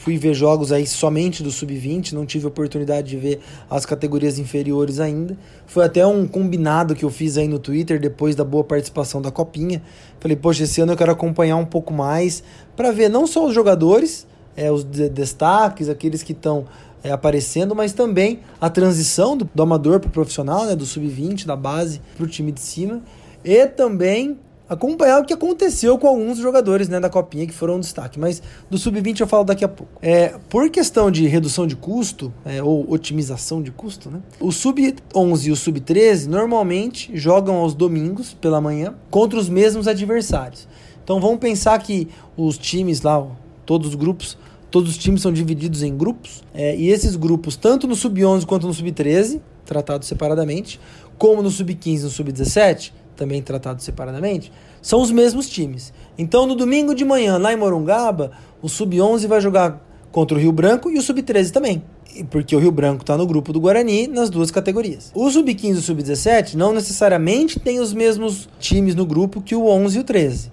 fui 0.00 0.16
ver 0.16 0.32
jogos 0.32 0.72
aí 0.72 0.86
somente 0.86 1.42
do 1.42 1.50
sub-20, 1.50 2.12
não 2.12 2.24
tive 2.24 2.46
oportunidade 2.46 3.10
de 3.10 3.18
ver 3.18 3.38
as 3.68 3.84
categorias 3.84 4.38
inferiores 4.38 4.98
ainda. 4.98 5.36
Foi 5.66 5.84
até 5.84 6.06
um 6.06 6.26
combinado 6.26 6.94
que 6.94 7.04
eu 7.04 7.10
fiz 7.10 7.36
aí 7.36 7.46
no 7.46 7.58
Twitter 7.58 8.00
depois 8.00 8.34
da 8.34 8.42
boa 8.42 8.64
participação 8.64 9.20
da 9.20 9.30
Copinha. 9.30 9.82
Falei, 10.18 10.38
poxa, 10.38 10.64
esse 10.64 10.80
ano 10.80 10.92
eu 10.92 10.96
quero 10.96 11.12
acompanhar 11.12 11.56
um 11.56 11.66
pouco 11.66 11.92
mais 11.92 12.42
para 12.74 12.90
ver 12.90 13.10
não 13.10 13.26
só 13.26 13.46
os 13.46 13.54
jogadores, 13.54 14.26
é, 14.56 14.72
os 14.72 14.84
de 14.84 15.10
destaques, 15.10 15.90
aqueles 15.90 16.22
que 16.22 16.32
estão 16.32 16.64
é, 17.04 17.12
aparecendo, 17.12 17.74
mas 17.74 17.92
também 17.92 18.40
a 18.58 18.70
transição 18.70 19.36
do, 19.36 19.50
do 19.54 19.62
amador 19.62 20.00
para 20.00 20.08
o 20.08 20.10
profissional, 20.10 20.64
né, 20.64 20.74
do 20.74 20.86
sub-20, 20.86 21.44
da 21.44 21.56
base 21.56 22.00
para 22.16 22.24
o 22.24 22.26
time 22.26 22.52
de 22.52 22.60
cima. 22.60 23.02
E 23.44 23.66
também 23.66 24.38
acompanhar 24.70 25.20
o 25.20 25.24
que 25.24 25.34
aconteceu 25.34 25.98
com 25.98 26.06
alguns 26.06 26.38
jogadores 26.38 26.88
né, 26.88 27.00
da 27.00 27.10
Copinha 27.10 27.44
que 27.44 27.52
foram 27.52 27.74
um 27.74 27.80
destaque. 27.80 28.20
Mas 28.20 28.40
do 28.70 28.78
Sub-20 28.78 29.20
eu 29.20 29.26
falo 29.26 29.42
daqui 29.42 29.64
a 29.64 29.68
pouco. 29.68 29.92
É, 30.00 30.34
por 30.48 30.70
questão 30.70 31.10
de 31.10 31.26
redução 31.26 31.66
de 31.66 31.74
custo, 31.74 32.32
é, 32.44 32.62
ou 32.62 32.88
otimização 32.88 33.60
de 33.60 33.72
custo, 33.72 34.08
né? 34.08 34.20
O 34.38 34.52
Sub-11 34.52 35.46
e 35.46 35.50
o 35.50 35.56
Sub-13 35.56 36.26
normalmente 36.26 37.10
jogam 37.16 37.56
aos 37.56 37.74
domingos 37.74 38.32
pela 38.32 38.60
manhã 38.60 38.94
contra 39.10 39.36
os 39.40 39.48
mesmos 39.48 39.88
adversários. 39.88 40.68
Então 41.02 41.20
vamos 41.20 41.40
pensar 41.40 41.76
que 41.80 42.06
os 42.36 42.56
times 42.56 43.02
lá, 43.02 43.26
todos 43.66 43.88
os 43.88 43.94
grupos, 43.96 44.38
todos 44.70 44.90
os 44.90 44.96
times 44.96 45.20
são 45.20 45.32
divididos 45.32 45.82
em 45.82 45.96
grupos, 45.96 46.44
é, 46.54 46.76
e 46.76 46.90
esses 46.90 47.16
grupos, 47.16 47.56
tanto 47.56 47.88
no 47.88 47.96
Sub-11 47.96 48.46
quanto 48.46 48.68
no 48.68 48.72
Sub-13, 48.72 49.40
tratados 49.64 50.06
separadamente, 50.06 50.78
como 51.18 51.42
no 51.42 51.50
Sub-15 51.50 51.98
e 51.98 52.02
no 52.04 52.10
Sub-17, 52.10 52.92
também 53.20 53.42
tratado 53.42 53.82
separadamente, 53.82 54.50
são 54.80 55.02
os 55.02 55.10
mesmos 55.10 55.46
times. 55.46 55.92
Então, 56.16 56.46
no 56.46 56.54
domingo 56.54 56.94
de 56.94 57.04
manhã, 57.04 57.36
lá 57.36 57.52
em 57.52 57.56
Morungaba, 57.56 58.30
o 58.62 58.68
Sub-11 58.68 59.26
vai 59.26 59.42
jogar 59.42 59.78
contra 60.10 60.38
o 60.38 60.40
Rio 60.40 60.50
Branco 60.50 60.90
e 60.90 60.96
o 60.96 61.02
Sub-13 61.02 61.50
também. 61.50 61.82
Porque 62.30 62.56
o 62.56 62.58
Rio 62.58 62.72
Branco 62.72 63.02
está 63.02 63.18
no 63.18 63.26
grupo 63.26 63.52
do 63.52 63.60
Guarani 63.60 64.06
nas 64.06 64.30
duas 64.30 64.50
categorias. 64.50 65.12
O 65.14 65.30
Sub-15 65.30 65.68
e 65.68 65.72
o 65.72 65.82
Sub-17 65.82 66.54
não 66.54 66.72
necessariamente 66.72 67.60
têm 67.60 67.78
os 67.78 67.92
mesmos 67.92 68.48
times 68.58 68.94
no 68.94 69.04
grupo 69.04 69.42
que 69.42 69.54
o 69.54 69.66
11 69.66 69.98
e 69.98 70.00
o 70.00 70.04
13. 70.04 70.50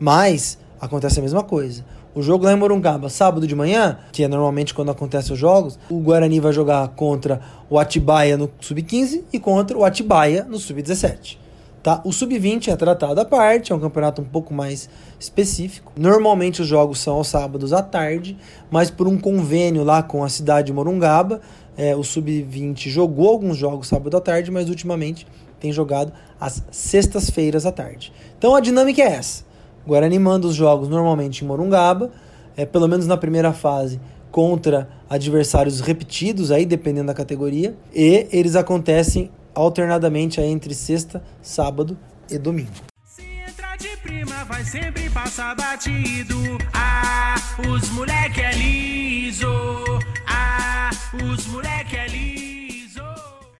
Mas 0.00 0.58
acontece 0.80 1.18
a 1.18 1.22
mesma 1.22 1.44
coisa. 1.44 1.84
O 2.14 2.22
jogo 2.22 2.46
lá 2.46 2.54
em 2.54 2.56
Morungaba, 2.56 3.10
sábado 3.10 3.46
de 3.46 3.54
manhã, 3.54 3.98
que 4.10 4.24
é 4.24 4.28
normalmente 4.28 4.72
quando 4.72 4.90
acontecem 4.90 5.34
os 5.34 5.38
jogos, 5.38 5.78
o 5.90 5.98
Guarani 5.98 6.40
vai 6.40 6.54
jogar 6.54 6.88
contra 6.88 7.40
o 7.68 7.78
Atibaia 7.78 8.36
no 8.36 8.50
Sub-15 8.60 9.24
e 9.30 9.38
contra 9.38 9.76
o 9.76 9.84
Atibaia 9.84 10.44
no 10.44 10.58
Sub-17. 10.58 11.47
Tá? 11.82 12.00
O 12.04 12.12
Sub-20 12.12 12.68
é 12.68 12.76
tratado 12.76 13.20
à 13.20 13.24
parte, 13.24 13.72
é 13.72 13.74
um 13.74 13.78
campeonato 13.78 14.20
um 14.20 14.24
pouco 14.24 14.52
mais 14.52 14.88
específico. 15.18 15.92
Normalmente 15.96 16.60
os 16.60 16.66
jogos 16.66 16.98
são 16.98 17.16
aos 17.16 17.28
sábados 17.28 17.72
à 17.72 17.82
tarde, 17.82 18.36
mas 18.70 18.90
por 18.90 19.06
um 19.06 19.16
convênio 19.16 19.84
lá 19.84 20.02
com 20.02 20.24
a 20.24 20.28
cidade 20.28 20.66
de 20.66 20.72
Morungaba, 20.72 21.40
é, 21.76 21.94
o 21.94 22.02
Sub-20 22.02 22.88
jogou 22.88 23.28
alguns 23.28 23.56
jogos 23.56 23.86
sábado 23.86 24.16
à 24.16 24.20
tarde, 24.20 24.50
mas 24.50 24.68
ultimamente 24.68 25.26
tem 25.60 25.72
jogado 25.72 26.12
às 26.40 26.64
sextas-feiras 26.70 27.64
à 27.64 27.72
tarde. 27.72 28.12
Então 28.36 28.54
a 28.54 28.60
dinâmica 28.60 29.00
é 29.00 29.12
essa. 29.12 29.44
O 29.86 29.90
Guarani 29.90 30.18
manda 30.18 30.46
os 30.46 30.54
jogos 30.54 30.88
normalmente 30.88 31.44
em 31.44 31.48
Morungaba, 31.48 32.10
é, 32.56 32.66
pelo 32.66 32.88
menos 32.88 33.06
na 33.06 33.16
primeira 33.16 33.52
fase, 33.52 34.00
contra 34.30 34.88
adversários 35.08 35.80
repetidos, 35.80 36.50
aí 36.50 36.66
dependendo 36.66 37.06
da 37.06 37.14
categoria, 37.14 37.76
e 37.94 38.26
eles 38.30 38.56
acontecem 38.56 39.30
alternadamente 39.58 40.40
entre 40.40 40.72
sexta, 40.72 41.22
sábado 41.42 41.98
e 42.30 42.38
domingo. 42.38 42.70
Se 43.04 43.22
entrar 43.22 43.76
de 43.76 43.88
prima, 43.96 44.44
vai 44.44 44.62
sempre 44.62 45.10
passar 45.10 45.56
batido. 45.56 46.36
Ah, 46.72 47.34
os 47.68 47.90
moleque 47.90 48.40
é 48.40 48.52
liso. 48.52 49.48
Ah, 50.26 50.90
os 51.24 51.46
moleque 51.48 51.96
é 51.96 52.06
liso. 52.06 53.02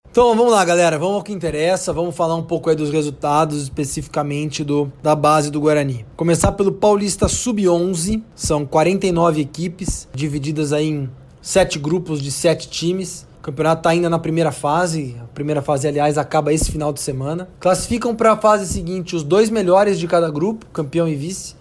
Então 0.09 0.37
vamos 0.37 0.53
lá, 0.53 0.65
galera, 0.65 0.99
vamos 0.99 1.17
ao 1.17 1.23
que 1.23 1.33
interessa, 1.33 1.93
vamos 1.93 2.15
falar 2.15 2.37
um 2.37 2.43
pouco 2.43 2.71
aí 2.71 2.77
dos 2.77 2.91
resultados 2.91 3.63
especificamente 3.63 4.63
do, 4.63 4.93
da 5.03 5.17
base 5.17 5.51
do 5.51 5.61
Guarani. 5.61 6.07
Começar 6.17 6.53
pelo 6.53 6.73
Paulista 6.73 7.29
Sub-11, 7.29 8.23
são 8.35 8.65
49 8.65 9.41
equipes 9.41 10.09
divididas 10.15 10.73
aí 10.73 10.89
em 10.89 11.11
sete 11.41 11.79
grupos 11.79 12.23
de 12.23 12.31
sete 12.31 12.69
times. 12.69 13.28
O 13.39 13.41
campeonato 13.41 13.81
está 13.81 13.91
ainda 13.91 14.11
na 14.11 14.19
primeira 14.19 14.51
fase. 14.51 15.17
A 15.23 15.25
primeira 15.29 15.63
fase, 15.63 15.87
aliás, 15.87 16.19
acaba 16.19 16.53
esse 16.53 16.71
final 16.71 16.93
de 16.93 17.01
semana. 17.01 17.49
Classificam 17.61 18.15
para 18.15 18.33
a 18.33 18.37
fase 18.37 18.67
seguinte 18.67 19.15
os 19.15 19.23
dois 19.23 19.49
melhores 19.49 19.99
de 19.99 20.09
cada 20.09 20.29
grupo, 20.29 20.67
campeão 20.73 21.09
e 21.09 21.15
vice, 21.15 21.55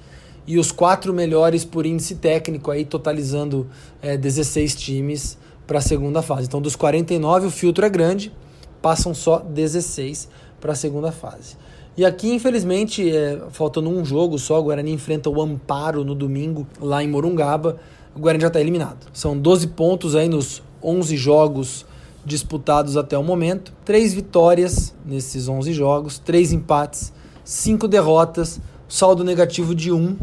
e 0.48 0.58
os 0.58 0.72
quatro 0.72 1.14
melhores 1.14 1.64
por 1.64 1.86
índice 1.86 2.16
técnico, 2.16 2.72
aí 2.72 2.84
totalizando 2.84 3.68
é, 4.02 4.18
16 4.18 4.76
times 4.76 5.38
para 5.68 5.78
a 5.78 5.82
segunda 5.82 6.22
fase. 6.22 6.48
Então, 6.48 6.62
dos 6.62 6.76
49, 6.76 7.48
o 7.48 7.52
filtro 7.52 7.86
é 7.86 7.90
grande, 7.90 8.34
passam 8.82 9.14
só 9.14 9.40
16 9.40 10.30
para 10.60 10.72
a 10.72 10.76
segunda 10.76 11.12
fase. 11.12 11.58
E 11.96 12.06
aqui, 12.06 12.34
infelizmente, 12.34 13.08
é, 13.10 13.40
faltando 13.52 13.90
um 13.90 14.04
jogo 14.04 14.40
só, 14.40 14.60
o 14.60 14.64
Guarani 14.64 14.94
enfrenta 14.94 15.30
o 15.30 15.42
Amparo 15.42 16.04
no 16.04 16.16
domingo, 16.16 16.66
lá 16.80 17.04
em 17.04 17.08
Morungaba. 17.08 17.78
O 18.16 18.20
Guarani 18.20 18.42
já 18.42 18.48
está 18.48 18.62
eliminado. 18.62 19.08
São 19.14 19.38
12 19.38 19.68
pontos 19.68 20.16
aí 20.16 20.28
nos 20.30 20.64
11 20.84 21.16
jogos 21.18 21.86
disputados 22.26 22.98
até 22.98 23.18
o 23.18 23.24
momento, 23.24 23.74
três 23.86 24.14
vitórias 24.14 24.94
nesses 25.06 25.48
11 25.48 25.72
jogos, 25.72 26.20
três 26.20 26.52
empates, 26.52 27.14
cinco 27.44 27.88
derrotas, 27.88 28.60
saldo 28.88 29.24
negativo 29.24 29.74
de 29.74 29.92
1, 29.92 30.18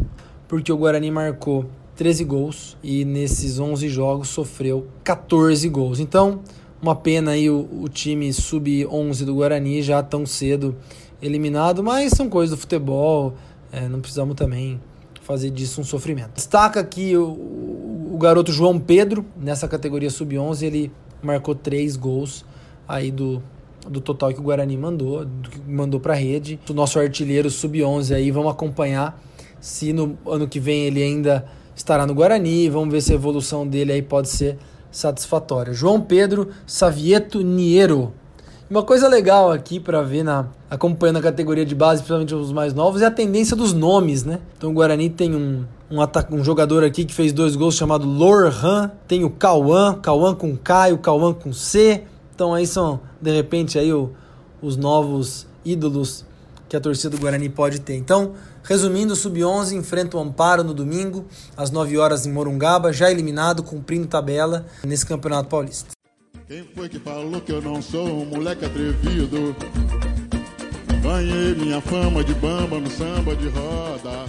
porque 0.47 0.71
o 0.71 0.77
Guarani 0.77 1.09
marcou 1.09 1.65
13 1.95 2.23
gols 2.23 2.77
e 2.83 3.03
nesses 3.03 3.57
11 3.57 3.89
jogos 3.89 4.29
sofreu 4.29 4.87
14 5.03 5.67
gols. 5.69 5.99
Então, 5.99 6.41
uma 6.81 6.95
pena 6.95 7.31
aí 7.31 7.49
o, 7.49 7.67
o 7.81 7.89
time 7.89 8.31
sub-11 8.31 9.25
do 9.25 9.35
Guarani 9.35 9.81
já 9.81 10.03
tão 10.03 10.25
cedo 10.25 10.75
eliminado, 11.21 11.83
mas 11.83 12.11
são 12.11 12.29
coisas 12.29 12.55
do 12.55 12.61
futebol, 12.61 13.33
é, 13.71 13.87
não 13.87 13.99
precisamos 13.99 14.35
também 14.35 14.79
fazer 15.21 15.49
disso 15.49 15.81
um 15.81 15.83
sofrimento. 15.83 16.35
Destaca 16.35 16.79
aqui 16.79 17.17
o 17.17 17.94
garoto 18.25 18.51
João 18.51 18.79
Pedro, 18.79 19.23
nessa 19.37 19.67
categoria 19.67 20.09
sub-11, 20.09 20.63
ele 20.63 20.91
marcou 21.21 21.53
três 21.53 21.95
gols 21.95 22.43
aí 22.87 23.11
do, 23.11 23.41
do 23.87 24.01
total 24.01 24.33
que 24.33 24.39
o 24.39 24.43
Guarani 24.43 24.75
mandou, 24.75 25.23
do 25.23 25.49
que 25.49 25.59
mandou 25.59 25.99
para 25.99 26.13
a 26.13 26.15
rede. 26.15 26.59
O 26.67 26.73
nosso 26.73 26.99
artilheiro 26.99 27.51
sub-11 27.51 28.15
aí, 28.15 28.31
vamos 28.31 28.51
acompanhar 28.51 29.21
se 29.59 29.93
no 29.93 30.17
ano 30.25 30.47
que 30.47 30.59
vem 30.59 30.85
ele 30.85 31.03
ainda 31.03 31.45
estará 31.75 32.07
no 32.07 32.15
Guarani, 32.15 32.67
vamos 32.67 32.91
ver 32.91 33.01
se 33.01 33.11
a 33.11 33.15
evolução 33.15 33.67
dele 33.67 33.91
aí 33.91 34.01
pode 34.01 34.29
ser 34.29 34.57
satisfatória. 34.91 35.71
João 35.71 36.01
Pedro 36.01 36.49
Savieto 36.65 37.41
Niero, 37.41 38.11
uma 38.69 38.83
coisa 38.83 39.07
legal 39.07 39.51
aqui 39.51 39.79
para 39.79 40.01
ver 40.01 40.23
na 40.23 40.47
acompanhando 40.69 41.17
a 41.17 41.21
categoria 41.21 41.65
de 41.65 41.75
base, 41.75 42.01
principalmente 42.01 42.33
os 42.33 42.51
mais 42.51 42.73
novos, 42.73 43.01
é 43.01 43.05
a 43.05 43.11
tendência 43.11 43.55
dos 43.55 43.73
nomes, 43.73 44.23
né? 44.23 44.39
Então 44.57 44.71
o 44.71 44.73
Guarani 44.73 45.09
tem 45.09 45.35
um 45.35 45.65
um, 45.89 45.99
um 46.35 46.43
jogador 46.43 46.83
aqui 46.83 47.05
que 47.05 47.13
fez 47.13 47.31
dois 47.31 47.55
gols 47.55 47.75
chamado 47.75 48.07
Lorhan, 48.07 48.91
tem 49.07 49.23
o 49.23 49.29
Cauã, 49.29 49.99
Cauã 50.01 50.33
com 50.33 50.57
K 50.57 50.89
e 50.89 50.93
o 50.93 50.97
Cauã 50.97 51.33
com 51.33 51.53
C. 51.53 52.03
Então 52.33 52.53
aí 52.53 52.65
são 52.65 52.99
de 53.21 53.31
repente 53.31 53.77
aí 53.77 53.93
o, 53.93 54.11
os 54.61 54.75
novos 54.75 55.47
ídolos 55.63 56.25
que 56.67 56.75
a 56.75 56.79
torcida 56.81 57.15
do 57.15 57.21
Guarani 57.21 57.47
pode 57.49 57.79
ter. 57.79 57.95
Então, 57.95 58.33
resumindo, 58.63 59.13
o 59.13 59.15
Sub-11 59.15 59.73
enfrenta 59.73 60.17
o 60.17 60.19
Amparo 60.19 60.63
no 60.63 60.73
domingo, 60.73 61.25
às 61.55 61.69
9 61.69 61.97
horas 61.99 62.25
em 62.25 62.31
Morungaba, 62.31 62.91
já 62.91 63.11
eliminado, 63.11 63.61
cumprindo 63.61 64.07
tabela 64.07 64.65
nesse 64.83 65.05
Campeonato 65.05 65.47
Paulista. 65.47 65.95
Quem 66.47 66.63
foi 66.75 66.87
que 66.87 66.99
falou 66.99 67.41
que 67.41 67.51
eu 67.51 67.61
não 67.61 67.81
sou 67.81 68.07
um 68.07 68.25
moleque 68.25 68.65
atrevido? 68.65 69.55
Banhei 71.01 71.55
minha 71.55 71.81
fama 71.81 72.23
de 72.23 72.33
bamba 72.35 72.79
no 72.79 72.89
samba 72.89 73.35
de 73.35 73.47
roda. 73.47 74.25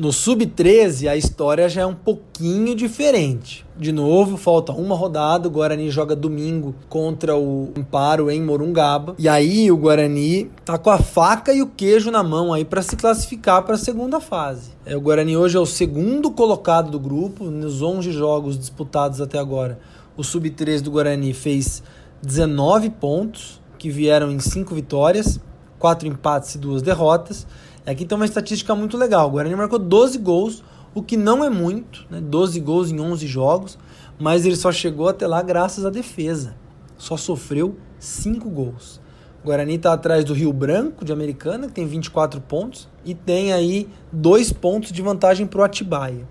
No 0.00 0.14
Sub-13, 0.14 1.10
a 1.10 1.16
história 1.16 1.68
já 1.68 1.82
é 1.82 1.86
um 1.86 1.94
pouquinho 1.94 2.74
diferente. 2.74 3.66
De 3.76 3.92
novo, 3.92 4.38
falta 4.38 4.72
uma 4.72 4.94
rodada. 4.94 5.46
O 5.46 5.50
Guarani 5.50 5.90
joga 5.90 6.16
domingo 6.16 6.74
contra 6.88 7.36
o 7.36 7.70
Amparo 7.76 8.30
em 8.30 8.42
Morungaba. 8.42 9.14
E 9.18 9.28
aí 9.28 9.70
o 9.70 9.76
Guarani 9.76 10.50
tá 10.64 10.78
com 10.78 10.88
a 10.88 10.98
faca 10.98 11.52
e 11.52 11.60
o 11.60 11.66
queijo 11.66 12.10
na 12.10 12.22
mão 12.22 12.50
aí 12.50 12.64
para 12.64 12.80
se 12.80 12.96
classificar 12.96 13.62
para 13.62 13.74
a 13.74 13.78
segunda 13.78 14.20
fase. 14.20 14.70
É, 14.86 14.96
o 14.96 15.00
Guarani 15.02 15.36
hoje 15.36 15.58
é 15.58 15.60
o 15.60 15.66
segundo 15.66 16.30
colocado 16.30 16.90
do 16.90 16.98
grupo 16.98 17.44
nos 17.44 17.82
11 17.82 18.10
jogos 18.10 18.58
disputados 18.58 19.20
até 19.20 19.38
agora 19.38 19.78
o 20.20 20.24
Sub-13 20.24 20.82
do 20.82 20.90
Guarani 20.90 21.32
fez 21.32 21.82
19 22.22 22.90
pontos, 22.90 23.58
que 23.78 23.88
vieram 23.88 24.30
em 24.30 24.38
5 24.38 24.74
vitórias, 24.74 25.40
4 25.78 26.06
empates 26.06 26.54
e 26.54 26.58
2 26.58 26.82
derrotas. 26.82 27.46
Aqui 27.86 28.04
tem 28.04 28.14
uma 28.14 28.26
estatística 28.26 28.74
muito 28.74 28.98
legal. 28.98 29.28
O 29.28 29.30
Guarani 29.30 29.56
marcou 29.56 29.78
12 29.78 30.18
gols, 30.18 30.62
o 30.94 31.02
que 31.02 31.16
não 31.16 31.42
é 31.42 31.48
muito, 31.48 32.06
né? 32.10 32.20
12 32.20 32.60
gols 32.60 32.90
em 32.90 33.00
11 33.00 33.26
jogos, 33.26 33.78
mas 34.18 34.44
ele 34.44 34.56
só 34.56 34.70
chegou 34.70 35.08
até 35.08 35.26
lá 35.26 35.40
graças 35.40 35.86
à 35.86 35.90
defesa. 35.90 36.54
Só 36.98 37.16
sofreu 37.16 37.78
5 37.98 38.50
gols. 38.50 39.00
O 39.42 39.46
Guarani 39.46 39.76
está 39.76 39.94
atrás 39.94 40.22
do 40.22 40.34
Rio 40.34 40.52
Branco, 40.52 41.02
de 41.02 41.14
Americana, 41.14 41.66
que 41.66 41.72
tem 41.72 41.86
24 41.86 42.42
pontos, 42.42 42.90
e 43.06 43.14
tem 43.14 43.54
aí 43.54 43.88
2 44.12 44.52
pontos 44.52 44.92
de 44.92 45.00
vantagem 45.00 45.46
para 45.46 45.62
o 45.62 45.64
Atibaia, 45.64 46.28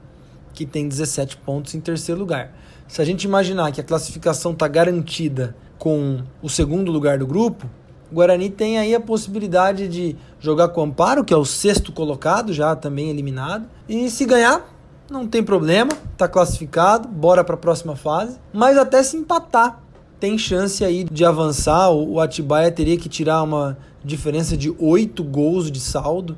que 0.54 0.64
tem 0.64 0.88
17 0.88 1.38
pontos 1.38 1.74
em 1.74 1.80
terceiro 1.80 2.22
lugar. 2.22 2.54
Se 2.90 3.04
a 3.04 3.06
gente 3.06 3.24
imaginar 3.24 3.72
que 3.72 3.80
a 3.80 3.84
classificação 3.84 4.52
está 4.52 4.68
garantida 4.68 5.56
com 5.78 6.24
o 6.42 6.50
segundo 6.50 6.92
lugar 6.92 7.20
do 7.20 7.28
grupo, 7.28 7.70
o 8.12 8.16
Guarani 8.16 8.50
tem 8.50 8.80
aí 8.80 8.96
a 8.96 9.00
possibilidade 9.00 9.88
de 9.88 10.16
jogar 10.40 10.70
com 10.70 10.82
o 10.82 10.86
Amparo, 10.86 11.24
que 11.24 11.32
é 11.32 11.38
o 11.38 11.46
sexto 11.46 11.92
colocado, 11.92 12.52
já 12.52 12.76
também 12.76 13.12
eliminado. 13.12 13.68
E 13.88 14.10
se 14.10 14.26
ganhar, 14.26 14.68
não 15.08 15.28
tem 15.28 15.44
problema, 15.44 15.92
está 16.12 16.28
classificado, 16.28 17.08
bora 17.08 17.44
para 17.44 17.54
a 17.54 17.60
próxima 17.60 17.96
fase. 17.96 18.40
Mas 18.52 18.76
até 18.76 19.04
se 19.04 19.16
empatar, 19.18 19.84
tem 20.20 20.36
chance 20.36 20.84
aí 20.84 21.04
de 21.04 21.24
avançar. 21.24 21.92
O 21.92 22.20
Atibaia 22.20 22.72
teria 22.72 22.98
que 22.98 23.08
tirar 23.08 23.44
uma 23.44 23.78
diferença 24.04 24.58
de 24.58 24.74
oito 24.80 25.24
gols 25.24 25.72
de 25.72 25.80
saldo. 25.80 26.36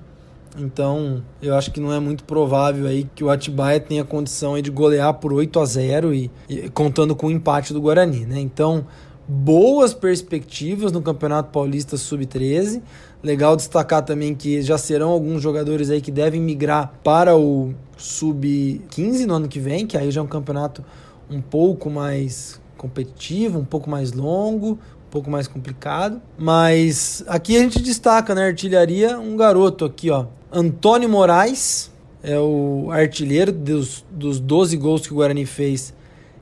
Então, 0.58 1.24
eu 1.42 1.56
acho 1.56 1.72
que 1.72 1.80
não 1.80 1.94
é 1.94 2.00
muito 2.00 2.24
provável 2.24 2.86
aí 2.86 3.08
que 3.16 3.24
o 3.24 3.30
Atibaia 3.30 3.80
tenha 3.80 4.04
condição 4.04 4.56
aí 4.56 4.62
de 4.62 4.70
golear 4.70 5.14
por 5.14 5.32
8 5.32 5.60
a 5.60 5.66
0 5.66 6.14
e, 6.14 6.30
e 6.50 6.70
contando 6.70 7.16
com 7.16 7.28
o 7.28 7.32
empate 7.32 7.74
do 7.74 7.82
Guarani, 7.82 8.26
né? 8.26 8.40
Então, 8.40 8.86
boas 9.28 9.94
perspectivas 9.94 10.92
no 10.92 11.02
Campeonato 11.02 11.52
Paulista 11.52 11.96
Sub-13. 11.96 12.82
Legal 13.24 13.56
destacar 13.56 14.04
também 14.04 14.36
que 14.36 14.62
já 14.62 14.78
serão 14.78 15.10
alguns 15.10 15.42
jogadores 15.42 15.90
aí 15.90 16.02
que 16.02 16.12
devem 16.12 16.42
migrar 16.42 16.94
para 17.04 17.38
o 17.38 17.74
Sub-15 17.96 19.26
no 19.26 19.36
ano 19.36 19.48
que 19.48 19.60
vem, 19.60 19.88
que 19.88 19.98
aí 19.98 20.12
já 20.12 20.20
é 20.20 20.24
um 20.24 20.28
campeonato 20.28 20.84
um 21.30 21.40
pouco 21.40 21.90
mais 21.90 22.60
competitivo, 22.76 23.60
um 23.60 23.66
pouco 23.66 23.90
mais 23.90 24.12
longo, 24.12 24.78
pouco 25.12 25.30
mais 25.30 25.48
complicado. 25.48 26.22
Mas 26.38 27.24
aqui 27.28 27.58
a 27.58 27.60
gente 27.60 27.82
destaca 27.82 28.34
na 28.34 28.46
artilharia 28.46 29.20
um 29.20 29.36
garoto 29.36 29.86
aqui, 29.86 30.10
ó. 30.10 30.26
Antônio 30.52 31.10
Moraes 31.10 31.92
é 32.24 32.40
o 32.40 32.90
artilheiro 32.92 33.52
dos, 33.52 34.04
dos 34.10 34.40
12 34.40 34.78
gols 34.78 35.06
que 35.06 35.14
o 35.14 35.18
Guarani 35.18 35.46
fez. 35.46 35.94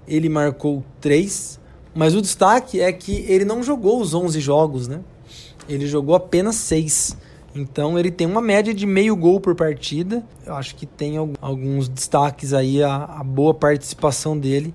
Ele 0.07 0.29
marcou 0.29 0.83
3. 1.01 1.59
Mas 1.93 2.15
o 2.15 2.21
destaque 2.21 2.79
é 2.79 2.93
que 2.93 3.25
ele 3.27 3.43
não 3.43 3.63
jogou 3.63 3.99
os 3.99 4.13
11 4.13 4.39
jogos, 4.39 4.87
né? 4.87 5.01
Ele 5.67 5.87
jogou 5.87 6.15
apenas 6.15 6.55
6. 6.55 7.17
Então 7.55 7.97
ele 7.97 8.11
tem 8.11 8.27
uma 8.27 8.41
média 8.41 8.73
de 8.73 8.85
meio 8.85 9.15
gol 9.15 9.39
por 9.39 9.55
partida. 9.55 10.23
Eu 10.45 10.53
acho 10.53 10.75
que 10.75 10.85
tem 10.85 11.15
alguns 11.41 11.89
destaques 11.89 12.53
aí 12.53 12.83
a, 12.83 13.03
a 13.05 13.23
boa 13.23 13.53
participação 13.53 14.37
dele 14.37 14.73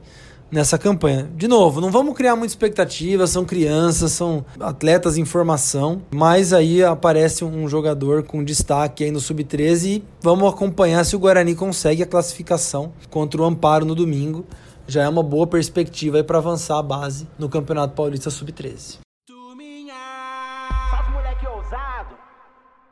nessa 0.55 0.79
campanha. 0.79 1.29
De 1.35 1.49
novo, 1.49 1.81
não 1.81 1.91
vamos 1.91 2.15
criar 2.17 2.37
muita 2.37 2.53
expectativa, 2.53 3.27
são 3.27 3.45
crianças, 3.45 4.13
são 4.13 4.45
atletas 4.61 5.19
em 5.19 5.25
formação, 5.25 6.03
mas 6.15 6.53
aí 6.53 6.83
aparece 6.83 7.45
um 7.45 7.69
jogador 7.69 8.23
com 8.23 8.45
destaque 8.45 9.03
aí 9.03 9.11
no 9.11 9.21
sub-13 9.21 9.87
e 9.87 10.05
vamos 10.23 10.49
acompanhar 10.49 11.05
se 11.05 11.17
o 11.17 11.19
Guarani 11.19 11.57
consegue 11.57 12.05
a 12.05 12.07
classificação 12.07 12.93
contra 13.11 13.43
o 13.43 13.45
Amparo 13.45 13.85
no 13.85 13.97
domingo. 13.97 14.47
Já 14.87 15.03
é 15.03 15.09
uma 15.09 15.23
boa 15.23 15.47
perspectiva 15.47 16.19
aí 16.19 16.23
para 16.23 16.39
avançar 16.39 16.79
a 16.79 16.83
base 16.83 17.27
no 17.37 17.49
Campeonato 17.49 17.95
Paulista 17.95 18.31
sub-13. 18.31 18.99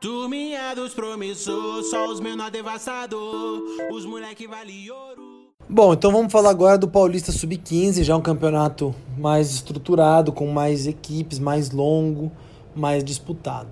Turminha 0.01 0.75
dos 0.75 0.93
promissores, 0.93 1.89
só 1.89 2.09
os 2.11 2.19
menor 2.19 2.51
devastador, 2.51 3.61
os 3.89 4.05
moleque 4.05 4.45
vale 4.45 4.91
ouro. 4.91 5.32
Bom, 5.69 5.93
então 5.93 6.11
vamos 6.11 6.31
falar 6.31 6.49
agora 6.49 6.77
do 6.77 6.89
Paulista 6.89 7.31
Sub-15, 7.31 8.03
já 8.03 8.17
um 8.17 8.21
campeonato 8.21 8.93
mais 9.17 9.49
estruturado, 9.51 10.31
com 10.33 10.45
mais 10.47 10.87
equipes, 10.87 11.39
mais 11.39 11.71
longo, 11.71 12.29
mais 12.75 13.01
disputado. 13.01 13.69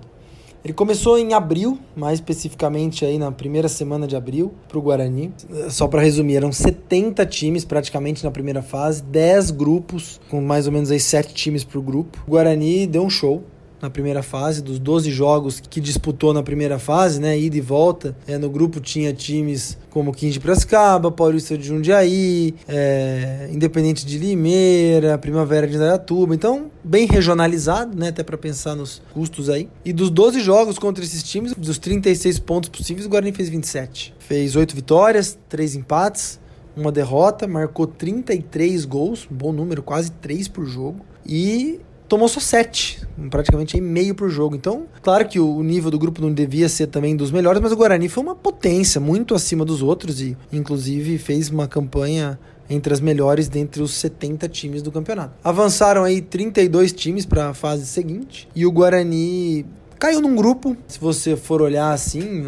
Ele 0.64 0.72
começou 0.72 1.18
em 1.18 1.34
abril, 1.34 1.78
mais 1.94 2.14
especificamente 2.14 3.04
aí 3.04 3.18
na 3.18 3.30
primeira 3.30 3.68
semana 3.68 4.06
de 4.06 4.16
abril, 4.16 4.54
para 4.68 4.78
o 4.78 4.82
Guarani. 4.82 5.34
Só 5.68 5.86
para 5.86 6.00
resumir, 6.00 6.36
eram 6.36 6.50
70 6.50 7.26
times 7.26 7.64
praticamente 7.64 8.24
na 8.24 8.30
primeira 8.30 8.62
fase, 8.62 9.02
10 9.02 9.50
grupos, 9.50 10.18
com 10.30 10.40
mais 10.40 10.66
ou 10.66 10.72
menos 10.72 10.90
aí 10.90 11.00
7 11.00 11.34
times 11.34 11.62
por 11.62 11.82
grupo. 11.82 12.24
O 12.26 12.30
Guarani 12.30 12.86
deu 12.86 13.02
um 13.02 13.10
show, 13.10 13.42
na 13.82 13.90
primeira 13.90 14.22
fase, 14.22 14.62
dos 14.62 14.78
12 14.78 15.10
jogos 15.10 15.60
que 15.60 15.80
disputou 15.80 16.32
na 16.32 16.40
primeira 16.40 16.78
fase, 16.78 17.20
né, 17.20 17.36
ida 17.36 17.56
e 17.56 17.60
volta. 17.60 18.16
É, 18.28 18.38
no 18.38 18.48
grupo 18.48 18.80
tinha 18.80 19.12
times 19.12 19.76
como 19.90 20.12
15 20.12 20.34
de 20.34 20.40
Piracicaba, 20.40 21.10
Paulista 21.10 21.58
de 21.58 21.66
Jundiaí, 21.66 22.54
é, 22.68 23.50
Independente 23.52 24.06
de 24.06 24.18
Limeira, 24.18 25.18
Primavera 25.18 25.66
de 25.66 25.74
Indaiatuba. 25.74 26.32
Então, 26.32 26.70
bem 26.84 27.06
regionalizado, 27.06 27.98
né, 27.98 28.08
até 28.08 28.22
para 28.22 28.38
pensar 28.38 28.76
nos 28.76 29.02
custos 29.12 29.50
aí. 29.50 29.68
E 29.84 29.92
dos 29.92 30.10
12 30.10 30.40
jogos 30.40 30.78
contra 30.78 31.02
esses 31.02 31.24
times, 31.24 31.52
dos 31.52 31.76
36 31.78 32.38
pontos 32.38 32.68
possíveis, 32.68 33.04
o 33.04 33.08
Guarani 33.08 33.32
fez 33.32 33.48
27. 33.48 34.14
Fez 34.20 34.54
8 34.54 34.76
vitórias, 34.76 35.36
3 35.48 35.74
empates, 35.74 36.40
uma 36.76 36.92
derrota, 36.92 37.48
marcou 37.48 37.86
33 37.86 38.84
gols, 38.84 39.26
um 39.30 39.34
bom 39.34 39.52
número, 39.52 39.82
quase 39.82 40.12
3 40.12 40.46
por 40.46 40.64
jogo. 40.64 41.04
E 41.26 41.80
tomou 42.12 42.28
só 42.28 42.40
7, 42.40 43.00
praticamente 43.30 43.80
meio 43.80 44.14
por 44.14 44.28
jogo. 44.28 44.54
Então, 44.54 44.84
claro 45.00 45.26
que 45.26 45.40
o 45.40 45.62
nível 45.62 45.90
do 45.90 45.98
grupo 45.98 46.20
não 46.20 46.30
devia 46.30 46.68
ser 46.68 46.88
também 46.88 47.16
dos 47.16 47.30
melhores, 47.30 47.58
mas 47.58 47.72
o 47.72 47.76
Guarani 47.76 48.06
foi 48.06 48.22
uma 48.22 48.34
potência, 48.34 49.00
muito 49.00 49.34
acima 49.34 49.64
dos 49.64 49.80
outros 49.80 50.20
e, 50.20 50.36
inclusive, 50.52 51.16
fez 51.16 51.48
uma 51.48 51.66
campanha 51.66 52.38
entre 52.68 52.92
as 52.92 53.00
melhores 53.00 53.48
dentre 53.48 53.80
os 53.80 53.94
70 53.94 54.46
times 54.50 54.82
do 54.82 54.92
campeonato. 54.92 55.32
Avançaram 55.42 56.04
aí 56.04 56.20
32 56.20 56.92
times 56.92 57.24
para 57.24 57.48
a 57.48 57.54
fase 57.54 57.86
seguinte 57.86 58.46
e 58.54 58.66
o 58.66 58.70
Guarani 58.70 59.64
caiu 59.98 60.20
num 60.20 60.36
grupo, 60.36 60.76
se 60.86 61.00
você 61.00 61.34
for 61.34 61.62
olhar 61.62 61.94
assim, 61.94 62.44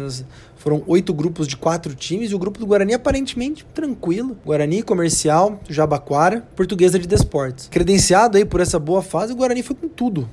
foram 0.65 0.81
oito 0.87 1.13
grupos 1.13 1.47
de 1.47 1.55
quatro 1.55 1.93
times 1.93 2.31
e 2.31 2.35
o 2.35 2.39
grupo 2.39 2.59
do 2.59 2.65
Guarani 2.65 2.95
aparentemente 2.95 3.63
tranquilo. 3.71 4.35
Guarani, 4.43 4.81
Comercial, 4.81 5.59
Jabaquara, 5.69 6.41
Portuguesa 6.55 6.97
de 6.97 7.07
Desportes. 7.07 7.67
Credenciado 7.67 8.35
aí 8.35 8.43
por 8.43 8.59
essa 8.59 8.79
boa 8.79 9.03
fase, 9.03 9.31
o 9.31 9.35
Guarani 9.35 9.61
foi 9.61 9.75
com 9.75 9.87
tudo. 9.87 10.27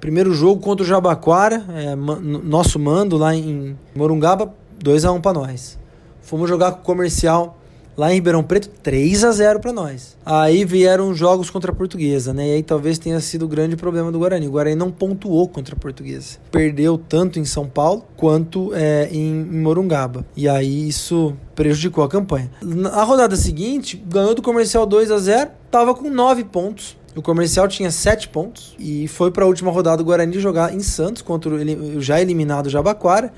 Primeiro 0.00 0.34
jogo 0.34 0.60
contra 0.60 0.82
o 0.82 0.86
Jabaquara, 0.86 1.64
é, 1.76 1.94
nosso 1.94 2.76
mando 2.76 3.16
lá 3.16 3.36
em 3.36 3.78
Morungaba, 3.94 4.52
2 4.82 5.04
a 5.04 5.12
1 5.12 5.20
para 5.20 5.34
nós. 5.34 5.78
Fomos 6.22 6.48
jogar 6.48 6.72
com 6.72 6.80
o 6.80 6.82
Comercial 6.82 7.61
Lá 7.96 8.10
em 8.10 8.14
Ribeirão 8.14 8.42
Preto, 8.42 8.68
3 8.82 9.24
a 9.24 9.32
0 9.32 9.60
para 9.60 9.72
nós. 9.72 10.16
Aí 10.24 10.64
vieram 10.64 11.14
jogos 11.14 11.50
contra 11.50 11.72
a 11.72 11.74
Portuguesa, 11.74 12.32
né? 12.32 12.48
E 12.48 12.52
aí 12.54 12.62
talvez 12.62 12.98
tenha 12.98 13.20
sido 13.20 13.44
o 13.44 13.48
grande 13.48 13.76
problema 13.76 14.10
do 14.10 14.18
Guarani. 14.18 14.48
O 14.48 14.52
Guarani 14.52 14.76
não 14.76 14.90
pontuou 14.90 15.46
contra 15.48 15.74
a 15.74 15.78
Portuguesa. 15.78 16.38
Perdeu 16.50 16.96
tanto 16.96 17.38
em 17.38 17.44
São 17.44 17.68
Paulo 17.68 18.04
quanto 18.16 18.72
é, 18.74 19.08
em, 19.12 19.34
Morungaba. 19.44 20.24
E 20.34 20.48
aí 20.48 20.88
isso 20.88 21.34
prejudicou 21.54 22.02
a 22.02 22.08
campanha. 22.08 22.50
Na 22.62 23.02
rodada 23.04 23.36
seguinte, 23.36 24.02
ganhou 24.06 24.34
do 24.34 24.40
Comercial 24.42 24.86
2 24.86 25.10
a 25.10 25.18
0 25.18 25.50
tava 25.70 25.94
com 25.94 26.08
9 26.08 26.44
pontos. 26.44 26.96
O 27.14 27.20
comercial 27.20 27.68
tinha 27.68 27.90
7 27.90 28.30
pontos 28.30 28.74
e 28.78 29.06
foi 29.06 29.30
para 29.30 29.44
a 29.44 29.46
última 29.46 29.70
rodada 29.70 29.98
do 29.98 30.04
Guarani 30.04 30.38
jogar 30.38 30.74
em 30.74 30.80
Santos 30.80 31.20
contra 31.20 31.50
o 31.50 32.00
já 32.00 32.18
eliminado 32.18 32.70
Jabaquara 32.70 33.30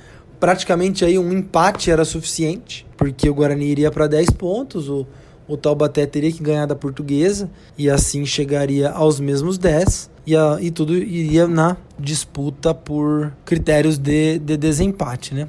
praticamente 0.44 1.06
aí 1.06 1.18
um 1.18 1.32
empate 1.32 1.90
era 1.90 2.04
suficiente, 2.04 2.86
porque 2.98 3.30
o 3.30 3.34
Guarani 3.34 3.64
iria 3.64 3.90
para 3.90 4.06
10 4.06 4.28
pontos, 4.32 4.90
o, 4.90 5.06
o 5.48 5.56
Taubaté 5.56 6.04
teria 6.04 6.30
que 6.30 6.42
ganhar 6.42 6.66
da 6.66 6.74
Portuguesa 6.74 7.50
e 7.78 7.88
assim 7.88 8.26
chegaria 8.26 8.90
aos 8.90 9.18
mesmos 9.18 9.56
10 9.56 10.10
e, 10.26 10.36
a, 10.36 10.58
e 10.60 10.70
tudo 10.70 10.94
iria 10.94 11.48
na 11.48 11.78
disputa 11.98 12.74
por 12.74 13.32
critérios 13.42 13.96
de, 13.96 14.38
de 14.38 14.58
desempate, 14.58 15.34
né? 15.34 15.48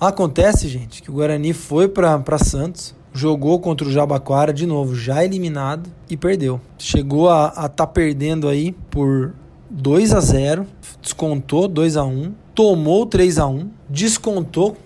Acontece, 0.00 0.66
gente, 0.66 1.02
que 1.02 1.10
o 1.10 1.14
Guarani 1.14 1.52
foi 1.52 1.86
para 1.86 2.38
Santos, 2.38 2.94
jogou 3.12 3.60
contra 3.60 3.86
o 3.86 3.92
Jabaquara 3.92 4.50
de 4.50 4.64
novo, 4.64 4.96
já 4.96 5.22
eliminado 5.22 5.90
e 6.08 6.16
perdeu. 6.16 6.58
Chegou 6.78 7.28
a 7.28 7.48
estar 7.48 7.68
tá 7.68 7.86
perdendo 7.86 8.48
aí 8.48 8.72
por 8.90 9.34
2 9.68 10.14
a 10.14 10.20
0, 10.20 10.66
descontou 11.02 11.68
2 11.68 11.98
a 11.98 12.04
1, 12.04 12.32
tomou 12.54 13.06
3 13.06 13.38
a 13.38 13.46
1, 13.46 13.70
descontou 13.88 14.76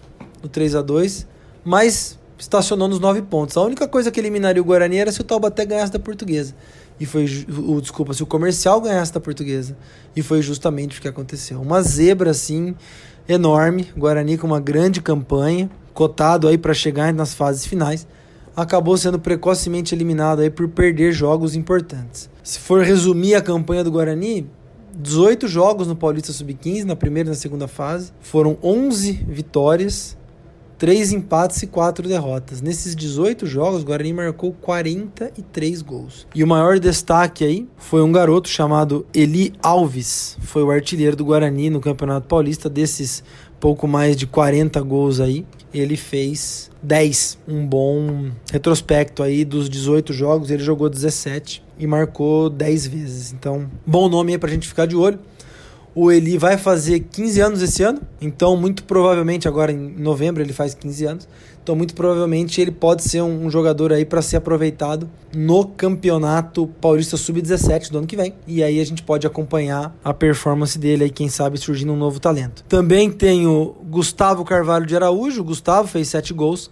no 0.42 0.48
3 0.48 0.76
a 0.76 0.83
2, 0.83 1.26
mas 1.64 2.18
estacionou 2.38 2.88
nos 2.88 3.00
9 3.00 3.22
pontos. 3.22 3.57
A 3.57 3.62
única 3.62 3.88
coisa 3.88 4.11
que 4.11 4.20
eliminaria 4.20 4.61
o 4.61 4.64
Guarani 4.64 4.96
era 4.98 5.12
se 5.12 5.20
o 5.20 5.24
Taubaté 5.24 5.64
ganhasse 5.64 5.92
da 5.92 5.98
Portuguesa. 5.98 6.55
E 6.98 7.05
foi 7.05 7.26
o 7.48 7.81
desculpa, 7.81 8.14
se 8.14 8.22
o 8.22 8.26
Comercial 8.26 8.81
ganhasse 8.81 9.12
da 9.12 9.20
Portuguesa. 9.20 9.76
E 10.14 10.22
foi 10.22 10.40
justamente 10.40 10.98
o 10.98 11.02
que 11.02 11.09
aconteceu. 11.09 11.61
Uma 11.61 11.83
zebra 11.83 12.31
assim 12.31 12.74
enorme, 13.29 13.88
Guarani 13.96 14.38
com 14.38 14.46
uma 14.46 14.61
grande 14.61 15.02
campanha, 15.02 15.68
cotado 15.92 16.48
aí 16.48 16.57
para 16.57 16.72
chegar 16.72 17.12
nas 17.12 17.35
fases 17.35 17.66
finais, 17.66 18.07
acabou 18.55 18.96
sendo 18.96 19.18
precocemente 19.18 19.94
eliminado 19.94 20.40
aí 20.40 20.48
por 20.48 20.68
perder 20.68 21.12
jogos 21.12 21.55
importantes. 21.55 22.31
Se 22.42 22.59
for 22.59 22.83
resumir 22.83 23.35
a 23.35 23.42
campanha 23.42 23.85
do 23.85 23.90
Guarani, 23.90 24.48
18 24.97 25.47
jogos 25.47 25.87
no 25.87 25.95
Paulista 25.95 26.33
Sub-15, 26.33 26.85
na 26.85 26.97
primeira 26.97 27.29
e 27.29 27.31
na 27.31 27.37
segunda 27.37 27.69
fase. 27.69 28.13
Foram 28.21 28.57
11 28.63 29.13
vitórias, 29.29 30.17
3 30.79 31.13
empates 31.13 31.63
e 31.63 31.67
4 31.67 32.09
derrotas. 32.09 32.61
Nesses 32.61 32.95
18 32.95 33.47
jogos, 33.47 33.83
o 33.83 33.85
Guarani 33.85 34.13
marcou 34.13 34.53
43 34.53 35.83
gols. 35.83 36.27
E 36.35 36.43
o 36.43 36.47
maior 36.47 36.79
destaque 36.79 37.45
aí 37.45 37.69
foi 37.77 38.03
um 38.03 38.13
garoto 38.13 38.49
chamado 38.49 39.07
Eli 39.15 39.53
Alves. 39.63 40.37
Foi 40.41 40.63
o 40.63 40.71
artilheiro 40.71 41.17
do 41.17 41.25
Guarani 41.25 41.71
no 41.71 41.81
Campeonato 41.81 42.27
Paulista. 42.27 42.69
Desses 42.69 43.23
pouco 43.59 43.89
mais 43.89 44.17
de 44.17 44.27
40 44.27 44.81
gols 44.83 45.19
aí, 45.21 45.47
ele 45.72 45.96
fez 45.96 46.70
10. 46.83 47.38
Um 47.48 47.66
bom 47.66 48.31
retrospecto 48.50 49.22
aí 49.22 49.44
dos 49.44 49.68
18 49.68 50.12
jogos, 50.12 50.50
ele 50.50 50.62
jogou 50.62 50.88
17 50.88 51.62
e 51.79 51.87
marcou 51.87 52.48
10 52.48 52.87
vezes. 52.87 53.33
Então, 53.33 53.70
bom 53.87 54.09
nome 54.09 54.33
aí 54.33 54.38
pra 54.38 54.50
gente 54.50 54.66
ficar 54.66 54.87
de 54.87 54.96
olho. 54.96 55.18
O 55.94 56.12
Eli 56.12 56.37
vai 56.37 56.59
fazer 56.59 57.00
15 57.00 57.40
anos 57.40 57.62
esse 57.62 57.83
ano, 57.83 58.02
então 58.20 58.55
muito 58.55 58.85
provavelmente 58.85 59.48
agora 59.48 59.72
em 59.72 59.94
novembro 59.96 60.42
ele 60.42 60.52
faz 60.52 60.74
15 60.74 61.07
anos. 61.07 61.29
Então 61.66 61.74
muito 61.74 61.96
provavelmente 61.96 62.61
ele 62.61 62.70
pode 62.70 63.02
ser 63.02 63.22
um, 63.22 63.46
um 63.46 63.50
jogador 63.50 63.92
aí 63.92 64.05
para 64.05 64.22
ser 64.22 64.37
aproveitado 64.37 65.11
no 65.35 65.66
Campeonato 65.66 66.68
Paulista 66.81 67.16
Sub-17 67.16 67.90
do 67.90 67.98
ano 67.98 68.07
que 68.07 68.16
vem. 68.16 68.35
E 68.46 68.62
aí 68.62 68.79
a 68.79 68.87
gente 68.87 69.02
pode 69.02 69.26
acompanhar 69.26 69.92
a 70.05 70.14
performance 70.14 70.79
dele 70.79 71.02
aí, 71.02 71.11
quem 71.11 71.29
sabe 71.29 71.59
surgindo 71.59 71.92
um 71.92 71.96
novo 71.96 72.20
talento. 72.20 72.62
Também 72.68 73.11
tem 73.11 73.48
o 73.48 73.74
Gustavo 73.90 74.44
Carvalho 74.44 74.87
de 74.87 74.94
Araújo, 74.94 75.40
o 75.40 75.44
Gustavo 75.44 75.88
fez 75.88 76.07
7 76.07 76.33
gols 76.33 76.70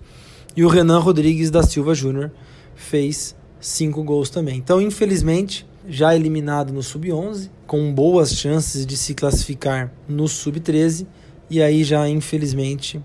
e 0.57 0.65
o 0.65 0.69
Renan 0.69 1.01
Rodrigues 1.01 1.51
da 1.51 1.65
Silva 1.65 1.93
Júnior 1.93 2.31
fez 2.77 3.35
cinco 3.61 4.05
gols 4.05 4.31
também. 4.31 4.59
Então, 4.59 4.81
infelizmente, 4.81 5.67
já 5.89 6.15
eliminado 6.15 6.73
no 6.73 6.85
sub-11, 6.85 7.51
com 7.67 7.93
boas 7.93 8.33
chances 8.33 8.87
de 8.87 8.97
se 8.97 9.13
classificar 9.13 9.93
no 10.09 10.29
sub-13 10.29 11.05
e 11.51 11.61
aí 11.61 11.83
já 11.83 12.09
infelizmente 12.09 13.03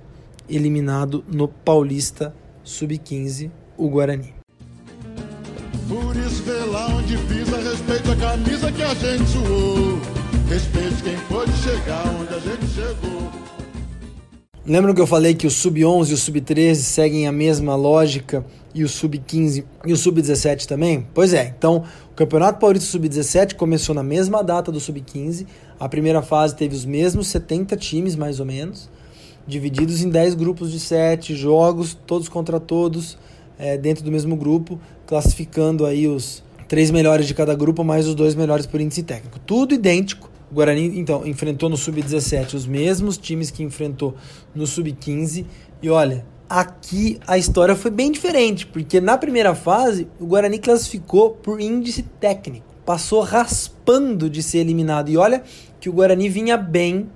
eliminado 0.50 1.24
no 1.32 1.48
Paulista 1.48 2.34
sub-15, 2.64 3.52
o 3.78 3.90
Guarani. 3.90 4.34
Por 5.88 6.16
isso 6.18 6.44
vê 6.44 6.66
lá 6.66 6.88
onde 6.88 7.18
pisa, 7.18 7.58
respeita 7.58 8.12
a 8.12 8.16
camisa 8.16 8.72
que 8.72 8.84
a 8.84 8.94
gente 8.94 9.30
suou. 9.30 10.00
Respeite 10.48 11.04
quem 11.04 11.18
chegar 11.64 12.04
onde 12.20 12.34
a 12.34 12.40
gente 12.40 12.66
chegou. 12.68 13.50
Lembram 14.66 14.94
que 14.94 15.02
eu 15.02 15.08
falei 15.08 15.34
que 15.34 15.48
o 15.48 15.50
sub-11 15.50 16.10
e 16.10 16.14
o 16.14 16.18
sub-13 16.18 16.76
seguem 16.76 17.28
a 17.28 17.32
mesma 17.32 17.76
lógica 17.76 18.46
e 18.74 18.84
o 18.84 18.90
sub-15 18.90 19.66
e 19.86 19.94
o 19.94 19.98
sub-17 19.98 20.68
também? 20.68 21.08
Pois 21.14 21.34
é, 21.34 21.54
então 21.58 21.84
o 22.12 22.14
Campeonato 22.14 22.60
Paulista 22.60 22.88
Sub-17 22.88 23.56
começou 23.56 23.96
na 23.96 24.04
mesma 24.04 24.44
data 24.44 24.72
do 24.72 24.80
sub-15. 24.80 25.48
A 25.80 25.90
primeira 25.90 26.22
fase 26.22 26.56
teve 26.56 26.76
os 26.76 26.86
mesmos 26.86 27.28
70 27.30 27.76
times, 27.78 28.16
mais 28.16 28.40
ou 28.40 28.46
menos, 28.46 28.90
divididos 29.50 30.02
em 30.02 30.10
10 30.10 30.36
grupos 30.36 30.72
de 30.72 30.80
7 30.80 31.36
jogos, 31.36 31.98
todos 32.06 32.30
contra 32.30 32.60
todos, 32.60 33.18
é, 33.58 33.78
dentro 33.78 34.04
do 34.04 34.12
mesmo 34.12 34.36
grupo, 34.36 34.80
classificando 35.06 35.86
aí 35.86 36.08
os 36.08 36.44
três 36.70 36.92
melhores 36.92 37.28
de 37.28 37.34
cada 37.34 37.56
grupo, 37.56 37.84
mais 37.84 38.08
os 38.08 38.14
dois 38.16 38.36
melhores 38.36 38.66
por 38.66 38.80
índice 38.80 39.04
técnico. 39.04 39.40
Tudo 39.40 39.74
idêntico. 39.74 40.30
O 40.52 40.56
Guarani, 40.56 41.00
então, 41.00 41.28
enfrentou 41.28 41.70
no 41.70 41.76
Sub-17 41.76 42.54
os 42.54 42.66
mesmos 42.66 43.18
times 43.18 43.52
que 43.52 43.64
enfrentou 43.64 44.16
no 44.56 44.66
Sub-15. 44.66 45.46
E 45.82 45.90
olha, 45.90 46.26
aqui 46.50 47.20
a 47.28 47.38
história 47.38 47.76
foi 47.76 47.92
bem 47.92 48.12
diferente, 48.12 48.66
porque 48.66 49.02
na 49.02 49.18
primeira 49.18 49.54
fase 49.54 50.08
o 50.20 50.26
Guarani 50.26 50.58
classificou 50.58 51.32
por 51.32 51.60
índice 51.60 52.04
técnico. 52.20 52.66
Passou 52.86 53.22
raspando 53.22 54.30
de 54.30 54.42
ser 54.42 54.60
eliminado. 54.60 55.10
E 55.10 55.18
olha 55.18 55.44
que 55.80 55.90
o 55.90 55.94
Guarani 55.94 56.30
vinha 56.30 56.58
bem, 56.58 57.08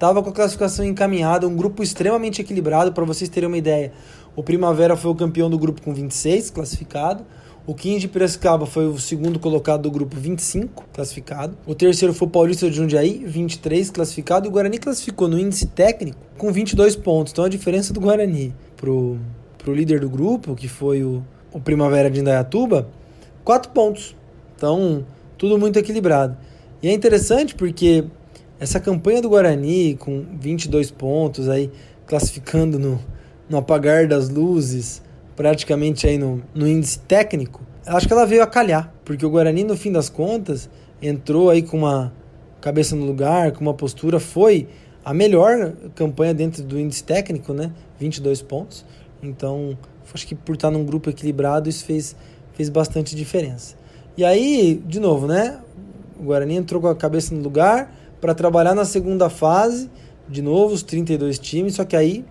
estava 0.00 0.22
com 0.22 0.30
a 0.30 0.32
classificação 0.32 0.82
encaminhada, 0.82 1.46
um 1.46 1.54
grupo 1.54 1.82
extremamente 1.82 2.40
equilibrado, 2.40 2.90
para 2.90 3.04
vocês 3.04 3.28
terem 3.28 3.46
uma 3.46 3.58
ideia. 3.58 3.92
O 4.34 4.42
Primavera 4.42 4.96
foi 4.96 5.10
o 5.10 5.14
campeão 5.14 5.50
do 5.50 5.58
grupo 5.58 5.82
com 5.82 5.92
26 5.92 6.48
classificado. 6.48 7.22
O 7.66 7.74
15 7.74 7.98
de 8.00 8.08
Piracicaba 8.08 8.64
foi 8.64 8.86
o 8.86 8.98
segundo 8.98 9.38
colocado 9.38 9.82
do 9.82 9.90
grupo, 9.90 10.16
25 10.16 10.86
classificado. 10.90 11.54
O 11.66 11.74
terceiro 11.74 12.14
foi 12.14 12.26
o 12.26 12.30
Paulista 12.30 12.70
de 12.70 12.74
Jundiaí, 12.74 13.22
23 13.26 13.90
classificado. 13.90 14.46
E 14.46 14.48
o 14.48 14.50
Guarani 14.50 14.78
classificou 14.78 15.28
no 15.28 15.38
índice 15.38 15.66
técnico 15.66 16.18
com 16.38 16.50
22 16.50 16.96
pontos. 16.96 17.34
Então 17.34 17.44
a 17.44 17.50
diferença 17.50 17.92
do 17.92 18.00
Guarani 18.00 18.54
pro, 18.78 19.18
pro 19.58 19.74
líder 19.74 20.00
do 20.00 20.08
grupo, 20.08 20.56
que 20.56 20.66
foi 20.66 21.04
o, 21.04 21.22
o 21.52 21.60
Primavera 21.60 22.10
de 22.10 22.20
Indaiatuba, 22.20 22.88
4 23.44 23.70
pontos. 23.72 24.16
Então 24.56 25.04
tudo 25.36 25.58
muito 25.58 25.78
equilibrado. 25.78 26.38
E 26.82 26.88
é 26.88 26.92
interessante 26.94 27.54
porque 27.54 28.06
essa 28.60 28.78
campanha 28.78 29.22
do 29.22 29.30
Guarani 29.30 29.96
com 29.96 30.24
22 30.38 30.90
pontos 30.90 31.48
aí 31.48 31.70
classificando 32.06 32.78
no, 32.78 33.00
no 33.48 33.56
apagar 33.56 34.06
das 34.06 34.28
luzes 34.28 35.02
praticamente 35.34 36.06
aí 36.06 36.18
no, 36.18 36.42
no 36.54 36.68
índice 36.68 36.98
técnico, 36.98 37.62
acho 37.86 38.06
que 38.06 38.12
ela 38.12 38.26
veio 38.26 38.42
a 38.42 38.46
calhar, 38.46 38.92
porque 39.06 39.24
o 39.24 39.30
Guarani, 39.30 39.64
no 39.64 39.74
fim 39.74 39.90
das 39.90 40.10
contas, 40.10 40.68
entrou 41.00 41.48
aí 41.48 41.62
com 41.62 41.78
uma 41.78 42.12
cabeça 42.60 42.94
no 42.94 43.06
lugar, 43.06 43.52
com 43.52 43.62
uma 43.62 43.72
postura, 43.72 44.20
foi 44.20 44.68
a 45.02 45.14
melhor 45.14 45.72
campanha 45.94 46.34
dentro 46.34 46.62
do 46.62 46.78
índice 46.78 47.02
técnico, 47.02 47.54
né? 47.54 47.72
22 47.98 48.42
pontos. 48.42 48.84
Então, 49.22 49.78
acho 50.12 50.26
que 50.26 50.34
por 50.34 50.56
estar 50.56 50.70
num 50.70 50.84
grupo 50.84 51.08
equilibrado, 51.08 51.70
isso 51.70 51.86
fez, 51.86 52.14
fez 52.52 52.68
bastante 52.68 53.16
diferença. 53.16 53.76
E 54.18 54.24
aí, 54.24 54.82
de 54.86 55.00
novo, 55.00 55.26
né? 55.26 55.58
O 56.18 56.24
Guarani 56.24 56.56
entrou 56.56 56.82
com 56.82 56.88
a 56.88 56.94
cabeça 56.94 57.34
no 57.34 57.40
lugar 57.40 57.90
para 58.20 58.34
trabalhar 58.34 58.74
na 58.74 58.84
segunda 58.84 59.28
fase, 59.30 59.90
de 60.28 60.42
novo, 60.42 60.74
os 60.74 60.82
32 60.82 61.38
times, 61.38 61.74
só 61.74 61.84
que 61.84 61.96
aí 61.96 62.24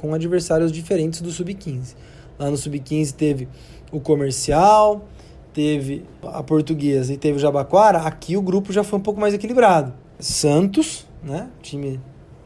com 0.00 0.12
adversários 0.12 0.70
diferentes 0.70 1.20
do 1.20 1.30
Sub-15. 1.30 1.94
Lá 2.38 2.50
no 2.50 2.56
Sub-15 2.56 3.12
teve 3.12 3.48
o 3.90 4.00
Comercial, 4.00 5.06
teve 5.54 6.04
a 6.22 6.42
Portuguesa 6.42 7.12
e 7.12 7.16
teve 7.16 7.38
o 7.38 7.40
Jabaquara. 7.40 8.00
Aqui 8.00 8.36
o 8.36 8.42
grupo 8.42 8.72
já 8.72 8.84
foi 8.84 8.98
um 8.98 9.02
pouco 9.02 9.18
mais 9.18 9.32
equilibrado. 9.32 9.94
Santos, 10.18 11.06
né? 11.22 11.48
Time 11.62 12.00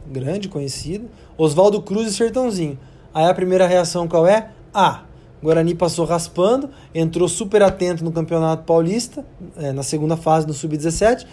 grande, 0.07 0.47
conhecido. 0.47 1.09
Oswaldo 1.37 1.81
Cruz 1.81 2.07
e 2.07 2.13
Sertãozinho. 2.13 2.79
Aí 3.13 3.25
a 3.25 3.33
primeira 3.33 3.67
reação 3.67 4.07
qual 4.07 4.25
é? 4.25 4.51
Ah, 4.73 5.03
Guarani 5.43 5.75
passou 5.75 6.05
raspando, 6.05 6.69
entrou 6.93 7.27
super 7.27 7.63
atento 7.63 8.03
no 8.03 8.11
Campeonato 8.11 8.63
Paulista, 8.63 9.25
é, 9.57 9.73
na 9.73 9.83
segunda 9.83 10.15
fase 10.15 10.45
do 10.45 10.53
Sub-17. 10.53 11.25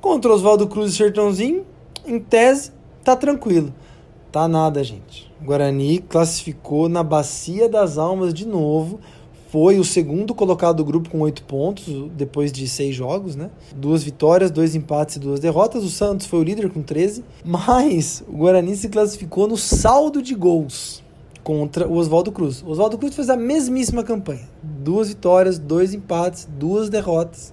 Contra 0.00 0.32
Oswaldo 0.32 0.66
Cruz 0.66 0.92
e 0.92 0.96
Sertãozinho, 0.96 1.66
em 2.06 2.18
tese, 2.18 2.72
tá 3.04 3.14
tranquilo. 3.14 3.72
Tá 4.32 4.48
nada, 4.48 4.82
gente. 4.82 5.30
Guarani 5.42 5.98
classificou 5.98 6.88
na 6.88 7.02
Bacia 7.02 7.68
das 7.68 7.98
Almas 7.98 8.32
de 8.32 8.46
novo. 8.46 8.98
Foi 9.50 9.78
o 9.78 9.84
segundo 9.84 10.34
colocado 10.34 10.76
do 10.76 10.84
grupo 10.84 11.10
com 11.10 11.20
oito 11.20 11.42
pontos, 11.42 11.84
depois 12.16 12.50
de 12.50 12.66
seis 12.66 12.94
jogos, 12.94 13.36
né? 13.36 13.50
Duas 13.76 14.02
vitórias, 14.02 14.50
dois 14.50 14.74
empates 14.74 15.16
e 15.16 15.18
duas 15.18 15.38
derrotas. 15.38 15.84
O 15.84 15.90
Santos 15.90 16.26
foi 16.26 16.38
o 16.38 16.44
líder 16.44 16.70
com 16.70 16.82
13. 16.82 17.22
Mas 17.44 18.24
o 18.26 18.38
Guarani 18.38 18.76
se 18.76 18.88
classificou 18.88 19.46
no 19.46 19.58
saldo 19.58 20.22
de 20.22 20.34
gols 20.34 21.02
contra 21.44 21.86
o 21.86 21.96
Oswaldo 21.96 22.32
Cruz. 22.32 22.62
O 22.62 22.70
Oswaldo 22.70 22.96
Cruz 22.96 23.14
fez 23.14 23.28
a 23.28 23.36
mesmíssima 23.36 24.02
campanha. 24.02 24.48
Duas 24.62 25.08
vitórias, 25.08 25.58
dois 25.58 25.92
empates, 25.92 26.48
duas 26.50 26.88
derrotas. 26.88 27.52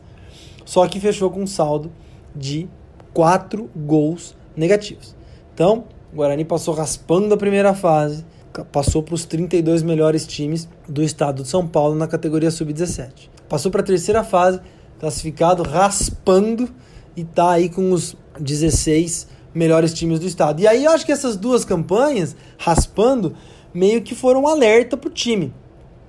Só 0.64 0.88
que 0.88 1.00
fechou 1.00 1.30
com 1.30 1.42
um 1.42 1.48
saldo 1.48 1.92
de 2.38 2.70
quatro 3.14 3.70
gols 3.76 4.36
negativos. 4.56 5.16
Então, 5.54 5.86
o 6.14 6.18
Guarani 6.18 6.46
passou 6.46 6.74
raspando 6.74 7.34
a 7.34 7.38
primeira 7.38 7.74
fase, 7.74 8.26
passou 8.72 9.04
para 9.04 9.16
os 9.16 9.26
32 9.26 9.84
melhores 9.84 10.26
times 10.26 10.68
do 10.88 11.04
estado 11.04 11.44
de 11.44 11.50
São 11.50 11.68
Paulo 11.68 11.96
na 11.96 12.08
categoria 12.08 12.52
sub-17. 12.52 13.30
Passou 13.50 13.72
para 13.72 13.82
a 13.82 13.86
terceira 13.86 14.24
fase, 14.24 14.60
classificado 15.00 15.64
raspando 15.64 16.70
e 17.16 17.24
tá 17.24 17.52
aí 17.52 17.70
com 17.70 17.92
os 17.92 18.16
16 18.40 19.28
melhores 19.54 19.94
times 19.94 20.20
do 20.20 20.28
estado. 20.28 20.62
E 20.62 20.68
aí 20.68 20.86
eu 20.86 20.92
acho 20.92 21.06
que 21.06 21.12
essas 21.12 21.36
duas 21.36 21.66
campanhas, 21.66 22.36
raspando, 22.58 23.36
meio 23.74 24.02
que 24.02 24.16
foram 24.16 24.44
um 24.44 24.48
alerta 24.48 24.96
pro 24.96 25.10
time. 25.10 25.54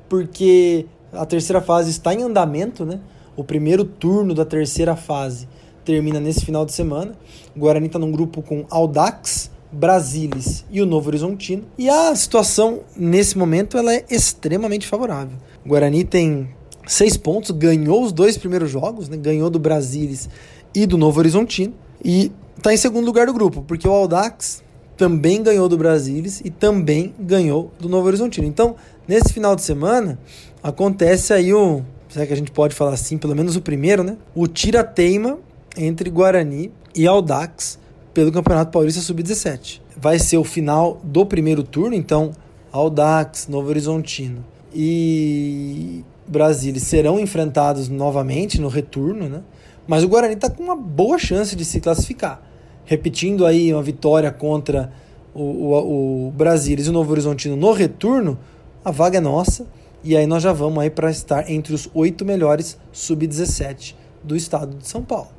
Porque 0.08 0.86
a 1.12 1.24
terceira 1.24 1.60
fase 1.60 1.90
está 1.90 2.12
em 2.12 2.22
andamento, 2.22 2.84
né? 2.84 3.00
O 3.36 3.44
primeiro 3.44 3.84
turno 3.84 4.34
da 4.34 4.44
terceira 4.44 4.96
fase 4.96 5.48
termina 5.88 6.20
nesse 6.20 6.44
final 6.44 6.66
de 6.66 6.72
semana. 6.72 7.12
O 7.56 7.60
Guarani 7.60 7.86
está 7.86 7.98
num 7.98 8.12
grupo 8.12 8.42
com 8.42 8.66
Audax, 8.68 9.50
Brasilis 9.72 10.66
e 10.70 10.82
o 10.82 10.86
Novo 10.86 11.08
Horizontino. 11.08 11.64
E 11.78 11.88
a 11.88 12.14
situação 12.14 12.80
nesse 12.94 13.38
momento 13.38 13.78
ela 13.78 13.94
é 13.94 14.04
extremamente 14.10 14.86
favorável. 14.86 15.38
O 15.64 15.68
Guarani 15.70 16.04
tem 16.04 16.50
seis 16.86 17.16
pontos, 17.16 17.50
ganhou 17.52 18.04
os 18.04 18.12
dois 18.12 18.36
primeiros 18.36 18.70
jogos, 18.70 19.08
né? 19.08 19.16
ganhou 19.16 19.48
do 19.48 19.58
Brasilis 19.58 20.28
e 20.74 20.84
do 20.84 20.98
Novo 20.98 21.20
Horizontino 21.20 21.72
e 22.04 22.30
está 22.54 22.72
em 22.72 22.76
segundo 22.76 23.06
lugar 23.06 23.26
do 23.26 23.32
grupo, 23.32 23.62
porque 23.62 23.88
o 23.88 23.92
Audax 23.92 24.62
também 24.94 25.42
ganhou 25.42 25.70
do 25.70 25.78
Brasilis 25.78 26.42
e 26.44 26.50
também 26.50 27.14
ganhou 27.18 27.72
do 27.80 27.88
Novo 27.88 28.08
Horizontino. 28.08 28.46
Então, 28.46 28.76
nesse 29.06 29.32
final 29.32 29.56
de 29.56 29.62
semana, 29.62 30.18
acontece 30.62 31.32
aí 31.32 31.54
o, 31.54 31.82
será 32.10 32.26
que 32.26 32.32
a 32.34 32.36
gente 32.36 32.50
pode 32.50 32.74
falar 32.74 32.92
assim, 32.92 33.16
pelo 33.16 33.34
menos 33.34 33.56
o 33.56 33.62
primeiro, 33.62 34.02
né? 34.02 34.18
O 34.34 34.46
tira-teima 34.46 35.38
entre 35.78 36.10
Guarani 36.10 36.72
e 36.94 37.06
Audax 37.06 37.78
pelo 38.12 38.32
Campeonato 38.32 38.72
Paulista 38.72 39.00
Sub-17. 39.00 39.80
Vai 39.96 40.18
ser 40.18 40.36
o 40.36 40.44
final 40.44 41.00
do 41.04 41.24
primeiro 41.24 41.62
turno, 41.62 41.94
então 41.94 42.32
Audax, 42.72 43.46
Novo 43.48 43.68
Horizontino 43.68 44.44
e 44.74 46.04
Brasília 46.26 46.80
serão 46.80 47.18
enfrentados 47.18 47.88
novamente 47.88 48.60
no 48.60 48.68
retorno, 48.68 49.28
né? 49.28 49.42
Mas 49.86 50.04
o 50.04 50.08
Guarani 50.08 50.34
está 50.34 50.50
com 50.50 50.62
uma 50.62 50.76
boa 50.76 51.18
chance 51.18 51.56
de 51.56 51.64
se 51.64 51.80
classificar. 51.80 52.42
Repetindo 52.84 53.46
aí 53.46 53.72
uma 53.72 53.82
vitória 53.82 54.30
contra 54.30 54.92
o, 55.34 55.42
o, 55.42 56.28
o 56.28 56.30
Brasília 56.32 56.84
e 56.84 56.88
o 56.88 56.92
Novo 56.92 57.10
Horizontino 57.12 57.56
no 57.56 57.72
retorno, 57.72 58.38
a 58.84 58.90
vaga 58.90 59.18
é 59.18 59.20
nossa. 59.20 59.66
E 60.04 60.16
aí 60.16 60.26
nós 60.26 60.42
já 60.42 60.52
vamos 60.52 60.78
aí 60.82 60.90
para 60.90 61.10
estar 61.10 61.50
entre 61.50 61.74
os 61.74 61.88
oito 61.94 62.24
melhores 62.24 62.78
sub-17 62.92 63.94
do 64.22 64.36
estado 64.36 64.76
de 64.76 64.86
São 64.86 65.02
Paulo. 65.02 65.37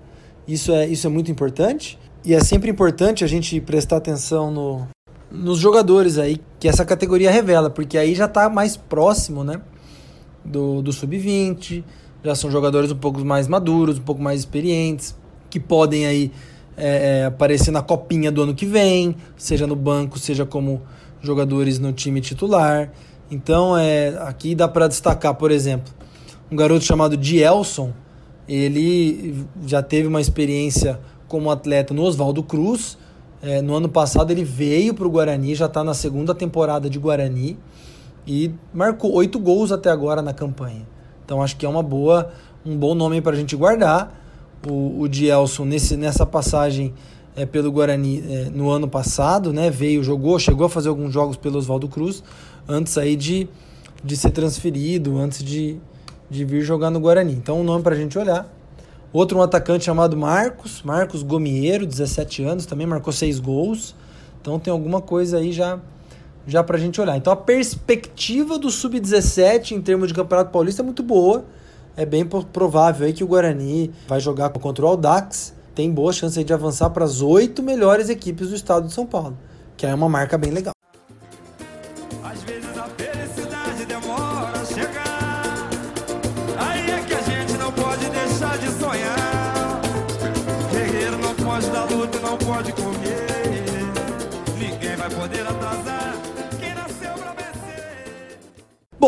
Isso 0.50 0.72
é, 0.72 0.88
isso 0.88 1.06
é 1.06 1.10
muito 1.10 1.30
importante. 1.30 2.00
E 2.26 2.34
é 2.34 2.40
sempre 2.40 2.72
importante 2.72 3.24
a 3.24 3.28
gente 3.28 3.62
prestar 3.62 3.98
atenção 3.98 4.50
no, 4.50 4.88
nos 5.32 5.60
jogadores 5.60 6.18
aí 6.18 6.42
que 6.60 6.68
essa 6.68 6.84
categoria 6.84 7.30
revela, 7.30 7.70
porque 7.70 7.98
aí 7.98 8.16
já 8.16 8.26
está 8.26 8.50
mais 8.50 8.76
próximo, 8.76 9.44
né? 9.44 9.62
Do, 10.44 10.82
do 10.82 10.92
sub-20, 10.92 11.84
já 12.24 12.34
são 12.34 12.50
jogadores 12.50 12.92
um 12.92 12.96
pouco 12.96 13.24
mais 13.24 13.48
maduros, 13.48 14.00
um 14.00 14.02
pouco 14.02 14.22
mais 14.22 14.40
experientes, 14.40 15.16
que 15.52 15.60
podem 15.60 16.08
aí 16.08 16.32
é, 16.76 17.20
é, 17.22 17.26
aparecer 17.26 17.70
na 17.70 17.84
copinha 17.84 18.32
do 18.32 18.42
ano 18.42 18.56
que 18.56 18.66
vem, 18.66 19.16
seja 19.38 19.68
no 19.68 19.76
banco, 19.76 20.18
seja 20.18 20.48
como 20.48 20.82
jogadores 21.22 21.78
no 21.78 21.94
time 21.94 22.22
titular. 22.22 22.92
Então, 23.30 23.78
é, 23.78 24.18
aqui 24.22 24.56
dá 24.56 24.68
para 24.68 24.88
destacar, 24.88 25.36
por 25.36 25.52
exemplo, 25.52 25.94
um 26.52 26.56
garoto 26.56 26.84
chamado 26.84 27.16
Dielson, 27.16 27.94
ele 28.50 29.46
já 29.66 29.84
teve 29.84 30.08
uma 30.08 30.20
experiência 30.20 31.00
como 31.28 31.52
atleta 31.52 31.94
no 31.94 32.02
Oswaldo 32.02 32.42
Cruz. 32.42 32.98
É, 33.42 33.62
no 33.62 33.76
ano 33.76 33.88
passado 33.88 34.32
ele 34.32 34.44
veio 34.44 34.94
para 34.94 35.08
o 35.08 35.10
Guarani, 35.10 35.56
já 35.56 35.68
está 35.68 35.84
na 35.84 35.94
segunda 35.94 36.36
temporada 36.36 36.90
de 36.90 36.98
Guarani 36.98 37.58
e 38.28 38.52
marcou 38.74 39.14
oito 39.14 39.40
gols 39.40 39.72
até 39.72 39.90
agora 39.90 40.22
na 40.22 40.34
campanha. 40.34 40.86
Então 41.24 41.42
acho 41.42 41.56
que 41.56 41.66
é 41.66 41.70
uma 41.70 41.84
boa, 41.84 42.32
um 42.66 42.76
bom 42.76 42.96
nome 42.96 43.22
para 43.22 43.34
a 43.34 43.40
gente 43.40 43.56
guardar. 43.56 44.18
O, 44.68 45.02
o 45.02 45.08
Dielson 45.08 45.64
nesse, 45.64 45.96
nessa 45.96 46.26
passagem 46.26 46.94
é, 47.36 47.46
pelo 47.46 47.72
Guarani 47.72 48.22
é, 48.28 48.50
no 48.50 48.70
ano 48.70 48.90
passado, 48.90 49.54
né? 49.54 49.70
Veio, 49.70 50.04
jogou, 50.04 50.38
chegou 50.38 50.66
a 50.66 50.70
fazer 50.70 50.90
alguns 50.90 51.14
jogos 51.14 51.38
pelo 51.38 51.58
Oswaldo 51.58 51.88
Cruz 51.88 52.22
antes 52.68 52.98
aí 52.98 53.16
de, 53.16 53.48
de 54.04 54.18
ser 54.18 54.32
transferido, 54.32 55.18
antes 55.18 55.42
de, 55.44 55.78
de 56.30 56.46
vir 56.46 56.62
jogar 56.62 56.90
no 56.90 57.00
Guarani. 57.00 57.34
Então 57.34 57.60
um 57.62 57.64
nome 57.64 57.84
para 57.84 57.96
a 57.96 57.98
gente 57.98 58.18
olhar. 58.18 58.48
Outro 59.12 59.40
um 59.40 59.42
atacante 59.42 59.86
chamado 59.86 60.16
Marcos, 60.16 60.84
Marcos 60.84 61.24
Gomieiro, 61.24 61.86
17 61.86 62.44
anos, 62.44 62.66
também 62.66 62.86
marcou 62.86 63.12
seis 63.12 63.40
gols. 63.40 63.96
Então 64.40 64.60
tem 64.60 64.72
alguma 64.72 65.02
coisa 65.02 65.38
aí 65.38 65.52
já 65.52 65.80
já 66.46 66.64
para 66.64 66.78
a 66.78 66.80
gente 66.80 67.00
olhar. 67.00 67.18
Então 67.18 67.32
a 67.32 67.36
perspectiva 67.36 68.58
do 68.58 68.70
sub-17 68.70 69.72
em 69.72 69.82
termos 69.82 70.08
de 70.08 70.14
Campeonato 70.14 70.52
Paulista 70.52 70.82
é 70.82 70.86
muito 70.86 71.04
boa. 71.04 71.46
É 71.96 72.06
bem 72.06 72.26
provável 72.26 73.06
aí 73.06 73.14
que 73.14 73.24
o 73.24 73.28
Guarani 73.28 73.92
vai 74.08 74.20
jogar 74.20 74.50
contra 74.50 74.86
o 74.86 74.88
Audax. 74.88 75.54
Tem 75.76 75.92
boa 75.92 76.12
chance 76.12 76.42
de 76.44 76.54
avançar 76.54 76.90
para 76.90 77.06
as 77.06 77.22
oito 77.22 77.62
melhores 77.62 78.10
equipes 78.10 78.50
do 78.50 78.56
estado 78.56 78.88
de 78.88 78.94
São 78.94 79.06
Paulo, 79.06 79.38
que 79.78 79.86
é 79.86 79.94
uma 79.94 80.10
marca 80.10 80.38
bem 80.38 80.52
legal. 80.52 80.79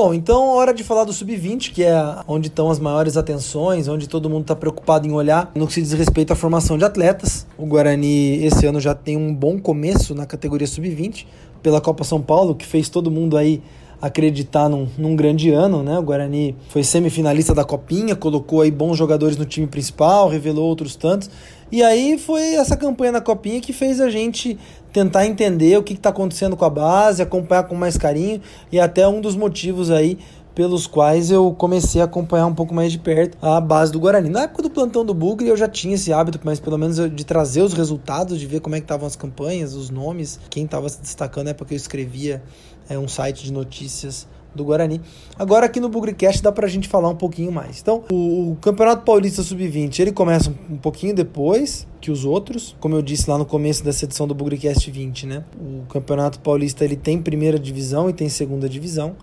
Bom, 0.03 0.15
então 0.15 0.47
hora 0.47 0.73
de 0.73 0.83
falar 0.83 1.03
do 1.03 1.13
sub-20, 1.13 1.71
que 1.71 1.83
é 1.83 1.93
onde 2.27 2.47
estão 2.47 2.71
as 2.71 2.79
maiores 2.79 3.17
atenções, 3.17 3.87
onde 3.87 4.09
todo 4.09 4.27
mundo 4.27 4.41
está 4.41 4.55
preocupado 4.55 5.07
em 5.07 5.11
olhar 5.11 5.51
no 5.53 5.67
que 5.67 5.73
se 5.73 5.81
diz 5.83 5.91
respeito 5.91 6.33
à 6.33 6.35
formação 6.35 6.75
de 6.75 6.83
atletas. 6.83 7.45
O 7.55 7.67
Guarani 7.67 8.43
esse 8.43 8.65
ano 8.65 8.79
já 8.79 8.95
tem 8.95 9.15
um 9.15 9.31
bom 9.31 9.59
começo 9.59 10.15
na 10.15 10.25
categoria 10.25 10.65
sub-20 10.65 11.27
pela 11.61 11.79
Copa 11.79 12.03
São 12.03 12.19
Paulo, 12.19 12.55
que 12.55 12.65
fez 12.65 12.89
todo 12.89 13.11
mundo 13.11 13.37
aí 13.37 13.61
acreditar 14.01 14.67
num, 14.67 14.87
num, 14.97 15.15
grande 15.15 15.51
ano, 15.51 15.83
né? 15.83 15.99
O 15.99 16.01
Guarani 16.01 16.55
foi 16.69 16.83
semifinalista 16.83 17.53
da 17.53 17.63
Copinha, 17.63 18.15
colocou 18.15 18.61
aí 18.61 18.71
bons 18.71 18.97
jogadores 18.97 19.37
no 19.37 19.45
time 19.45 19.67
principal, 19.67 20.27
revelou 20.27 20.67
outros 20.67 20.95
tantos. 20.95 21.29
E 21.71 21.83
aí 21.83 22.17
foi 22.17 22.55
essa 22.55 22.75
campanha 22.75 23.11
na 23.11 23.21
Copinha 23.21 23.61
que 23.61 23.71
fez 23.71 24.01
a 24.01 24.09
gente 24.09 24.57
tentar 24.91 25.25
entender 25.25 25.77
o 25.77 25.83
que 25.83 25.93
está 25.93 26.09
acontecendo 26.09 26.55
com 26.57 26.65
a 26.65 26.69
base, 26.69 27.21
acompanhar 27.21 27.63
com 27.63 27.75
mais 27.75 27.97
carinho 27.97 28.41
e 28.71 28.79
até 28.79 29.07
um 29.07 29.21
dos 29.21 29.35
motivos 29.35 29.89
aí 29.89 30.17
pelos 30.53 30.85
quais 30.85 31.31
eu 31.31 31.53
comecei 31.53 32.01
a 32.01 32.05
acompanhar 32.05 32.45
um 32.45 32.53
pouco 32.53 32.73
mais 32.73 32.91
de 32.91 32.99
perto 32.99 33.37
a 33.41 33.61
base 33.61 33.91
do 33.91 33.99
Guarani. 33.99 34.29
Na 34.29 34.43
época 34.43 34.63
do 34.63 34.69
plantão 34.69 35.05
do 35.05 35.13
Bugre 35.13 35.47
eu 35.47 35.55
já 35.55 35.67
tinha 35.67 35.95
esse 35.95 36.11
hábito, 36.11 36.39
mas 36.43 36.59
pelo 36.59 36.77
menos 36.77 36.97
de 36.97 37.25
trazer 37.25 37.61
os 37.61 37.73
resultados, 37.73 38.39
de 38.39 38.45
ver 38.45 38.59
como 38.59 38.75
é 38.75 38.79
que 38.79 38.85
estavam 38.85 39.07
as 39.07 39.15
campanhas, 39.15 39.73
os 39.73 39.89
nomes, 39.89 40.39
quem 40.49 40.65
estava 40.65 40.89
se 40.89 41.01
destacando 41.01 41.45
na 41.45 41.51
época 41.51 41.73
eu 41.73 41.77
escrevia 41.77 42.43
é, 42.89 42.97
um 42.97 43.07
site 43.07 43.45
de 43.45 43.53
notícias 43.53 44.27
do 44.53 44.63
Guarani. 44.63 45.01
Agora 45.37 45.65
aqui 45.65 45.79
no 45.79 45.89
Bugrecast 45.89 46.41
dá 46.41 46.51
pra 46.51 46.67
gente 46.67 46.87
falar 46.87 47.09
um 47.09 47.15
pouquinho 47.15 47.51
mais. 47.51 47.79
Então, 47.81 48.03
o, 48.11 48.51
o 48.51 48.57
Campeonato 48.61 49.03
Paulista 49.03 49.43
Sub-20, 49.43 49.99
ele 49.99 50.11
começa 50.11 50.49
um, 50.49 50.75
um, 50.75 50.77
pouquinho 50.77 51.15
depois 51.15 51.87
que 51.99 52.11
os 52.11 52.25
outros, 52.25 52.75
como 52.79 52.95
eu 52.95 53.01
disse 53.01 53.29
lá 53.29 53.37
no 53.37 53.45
começo 53.45 53.83
dessa 53.83 54.05
edição 54.05 54.27
do 54.27 54.33
Bugrecast 54.33 54.89
20, 54.89 55.27
né? 55.27 55.43
O 55.59 55.85
Campeonato 55.87 56.39
Paulista, 56.39 56.83
ele 56.83 56.95
tem 56.95 57.21
primeira 57.21 57.57
divisão 57.57 58.09
e 58.09 58.13
tem 58.13 58.27
segunda 58.29 58.67
divisão. 58.67 59.15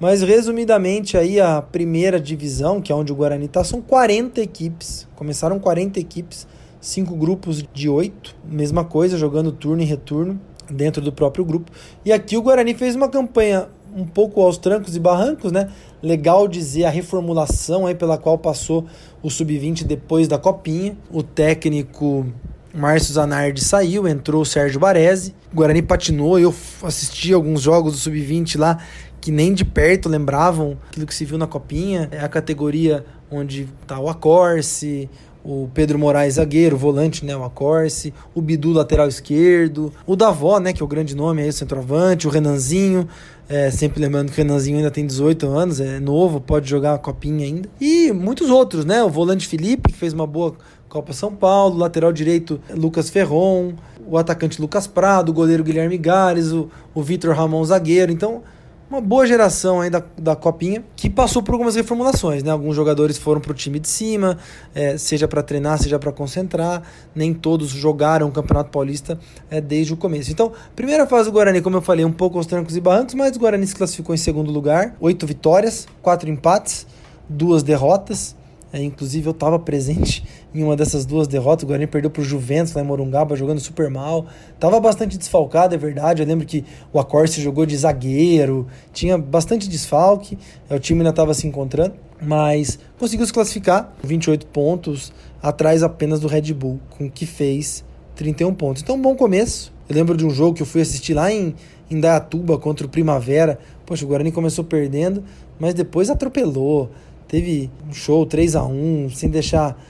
Mas 0.00 0.22
resumidamente 0.22 1.18
aí 1.18 1.38
a 1.38 1.60
primeira 1.60 2.18
divisão, 2.18 2.80
que 2.80 2.90
é 2.90 2.94
onde 2.94 3.12
o 3.12 3.14
Guarani 3.14 3.44
está, 3.44 3.62
são 3.62 3.82
40 3.82 4.40
equipes. 4.40 5.06
Começaram 5.14 5.58
40 5.58 6.00
equipes, 6.00 6.46
cinco 6.80 7.14
grupos 7.14 7.62
de 7.74 7.86
oito, 7.86 8.34
mesma 8.42 8.82
coisa, 8.82 9.18
jogando 9.18 9.52
turno 9.52 9.82
e 9.82 9.84
retorno 9.84 10.40
dentro 10.70 11.02
do 11.02 11.12
próprio 11.12 11.44
grupo. 11.44 11.70
E 12.04 12.12
aqui 12.12 12.36
o 12.36 12.42
Guarani 12.42 12.72
fez 12.74 12.96
uma 12.96 13.08
campanha 13.08 13.68
um 13.94 14.04
pouco 14.04 14.40
aos 14.42 14.58
trancos 14.58 14.96
e 14.96 15.00
barrancos, 15.00 15.52
né? 15.52 15.68
Legal 16.02 16.46
dizer 16.48 16.84
a 16.84 16.90
reformulação 16.90 17.86
aí 17.86 17.94
pela 17.94 18.16
qual 18.16 18.38
passou 18.38 18.86
o 19.22 19.30
sub-20 19.30 19.84
depois 19.84 20.28
da 20.28 20.38
copinha. 20.38 20.96
O 21.10 21.22
técnico 21.22 22.26
Márcio 22.74 23.14
Zanardi 23.14 23.62
saiu, 23.62 24.06
entrou 24.06 24.42
o 24.42 24.46
Sérgio 24.46 24.80
Baresi. 24.80 25.34
O 25.52 25.56
Guarani 25.56 25.82
patinou, 25.82 26.38
eu 26.38 26.54
assisti 26.82 27.32
alguns 27.32 27.60
jogos 27.60 27.92
do 27.92 27.98
sub-20 27.98 28.58
lá 28.58 28.78
que 29.20 29.30
nem 29.30 29.52
de 29.52 29.64
perto 29.64 30.08
lembravam 30.08 30.78
aquilo 30.88 31.06
que 31.06 31.14
se 31.14 31.24
viu 31.24 31.36
na 31.36 31.46
copinha. 31.46 32.08
É 32.10 32.20
a 32.20 32.28
categoria 32.28 33.04
onde 33.30 33.68
tá 33.86 33.98
o 33.98 34.08
Acorce, 34.08 35.08
o 35.44 35.68
Pedro 35.72 35.98
Moraes 35.98 36.34
zagueiro, 36.34 36.76
volante, 36.76 37.24
né, 37.24 37.36
o 37.36 37.44
Acorce, 37.44 38.12
o 38.34 38.42
Bidu 38.42 38.72
lateral 38.72 39.08
esquerdo, 39.08 39.92
o 40.06 40.14
Davó, 40.14 40.58
né, 40.58 40.72
que 40.72 40.82
é 40.82 40.84
o 40.84 40.88
grande 40.88 41.14
nome 41.14 41.42
aí, 41.42 41.48
o 41.48 41.52
centroavante, 41.52 42.26
o 42.26 42.30
Renanzinho, 42.30 43.08
é, 43.48 43.70
sempre 43.70 44.00
lembrando 44.00 44.30
que 44.30 44.40
o 44.40 44.44
Renanzinho 44.44 44.76
ainda 44.76 44.90
tem 44.90 45.06
18 45.06 45.46
anos, 45.48 45.80
é 45.80 45.98
novo, 45.98 46.40
pode 46.40 46.68
jogar 46.68 46.94
a 46.94 46.98
copinha 46.98 47.44
ainda. 47.44 47.68
E 47.80 48.12
muitos 48.12 48.50
outros, 48.50 48.84
né, 48.84 49.02
o 49.02 49.08
volante 49.08 49.48
Felipe, 49.48 49.90
que 49.92 49.98
fez 49.98 50.12
uma 50.12 50.26
boa 50.26 50.54
Copa 50.88 51.12
São 51.12 51.32
Paulo, 51.32 51.78
lateral 51.78 52.12
direito 52.12 52.60
Lucas 52.74 53.08
Ferron, 53.08 53.74
o 54.06 54.18
atacante 54.18 54.60
Lucas 54.60 54.88
Prado, 54.88 55.30
o 55.30 55.32
goleiro 55.32 55.62
Guilherme 55.62 55.96
Gares, 55.96 56.50
o, 56.50 56.68
o 56.92 57.00
Vitor 57.00 57.34
Ramon 57.34 57.64
zagueiro, 57.64 58.10
então 58.10 58.42
uma 58.90 59.00
boa 59.00 59.24
geração 59.24 59.80
aí 59.80 59.88
da, 59.88 60.02
da 60.18 60.34
Copinha, 60.34 60.82
que 60.96 61.08
passou 61.08 61.42
por 61.44 61.52
algumas 61.52 61.76
reformulações, 61.76 62.42
né? 62.42 62.50
Alguns 62.50 62.74
jogadores 62.74 63.16
foram 63.16 63.40
para 63.40 63.52
o 63.52 63.54
time 63.54 63.78
de 63.78 63.88
cima, 63.88 64.36
é, 64.74 64.98
seja 64.98 65.28
para 65.28 65.44
treinar, 65.44 65.78
seja 65.78 65.96
para 65.96 66.10
concentrar. 66.10 66.82
Nem 67.14 67.32
todos 67.32 67.68
jogaram 67.68 68.26
o 68.26 68.32
Campeonato 68.32 68.70
Paulista 68.70 69.16
é, 69.48 69.60
desde 69.60 69.94
o 69.94 69.96
começo. 69.96 70.32
Então, 70.32 70.52
primeira 70.74 71.06
fase 71.06 71.30
do 71.30 71.32
Guarani, 71.32 71.60
como 71.60 71.76
eu 71.76 71.80
falei, 71.80 72.04
um 72.04 72.12
pouco 72.12 72.36
aos 72.36 72.46
trancos 72.46 72.76
e 72.76 72.80
barrancos, 72.80 73.14
mas 73.14 73.36
o 73.36 73.38
Guarani 73.38 73.64
se 73.64 73.76
classificou 73.76 74.12
em 74.12 74.18
segundo 74.18 74.50
lugar. 74.50 74.96
Oito 74.98 75.24
vitórias, 75.24 75.86
quatro 76.02 76.28
empates, 76.28 76.84
duas 77.28 77.62
derrotas. 77.62 78.34
É, 78.72 78.82
inclusive 78.82 79.26
eu 79.26 79.32
estava 79.32 79.58
presente 79.58 80.24
em 80.54 80.62
uma 80.62 80.76
dessas 80.76 81.04
duas 81.04 81.28
derrotas. 81.28 81.64
O 81.64 81.66
Guarani 81.66 81.86
perdeu 81.86 82.10
para 82.10 82.22
o 82.22 82.24
Juventus 82.24 82.72
lá 82.72 82.82
em 82.82 82.84
Morungaba, 82.84 83.36
jogando 83.36 83.60
super 83.60 83.88
mal. 83.90 84.26
Tava 84.58 84.80
bastante 84.80 85.16
desfalcado, 85.16 85.74
é 85.74 85.78
verdade. 85.78 86.22
Eu 86.22 86.26
lembro 86.26 86.46
que 86.46 86.64
o 86.92 86.98
Acorce 86.98 87.40
jogou 87.40 87.64
de 87.64 87.76
zagueiro, 87.76 88.66
tinha 88.92 89.16
bastante 89.16 89.68
desfalque. 89.68 90.38
É, 90.68 90.74
o 90.74 90.80
time 90.80 91.00
ainda 91.00 91.10
estava 91.10 91.34
se 91.34 91.46
encontrando, 91.46 91.94
mas 92.20 92.78
conseguiu 92.98 93.26
se 93.26 93.32
classificar. 93.32 93.92
28 94.02 94.46
pontos 94.46 95.12
atrás 95.42 95.82
apenas 95.82 96.20
do 96.20 96.28
Red 96.28 96.52
Bull, 96.52 96.80
com 96.90 97.10
que 97.10 97.26
fez 97.26 97.84
31 98.16 98.54
pontos. 98.54 98.82
Então, 98.82 98.96
um 98.96 99.02
bom 99.02 99.14
começo. 99.14 99.72
Eu 99.88 99.96
lembro 99.96 100.16
de 100.16 100.24
um 100.24 100.30
jogo 100.30 100.54
que 100.54 100.62
eu 100.62 100.66
fui 100.66 100.80
assistir 100.80 101.14
lá 101.14 101.32
em, 101.32 101.54
Dayatuba 101.90 102.56
contra 102.56 102.86
o 102.86 102.88
Primavera. 102.88 103.58
Poxa, 103.84 104.04
o 104.04 104.08
Guarani 104.08 104.30
começou 104.30 104.64
perdendo, 104.64 105.24
mas 105.58 105.74
depois 105.74 106.08
atropelou 106.08 106.88
teve 107.30 107.70
um 107.88 107.92
show 107.92 108.26
3 108.26 108.56
a 108.56 108.64
1 108.64 109.10
sem 109.10 109.30
deixar 109.30 109.80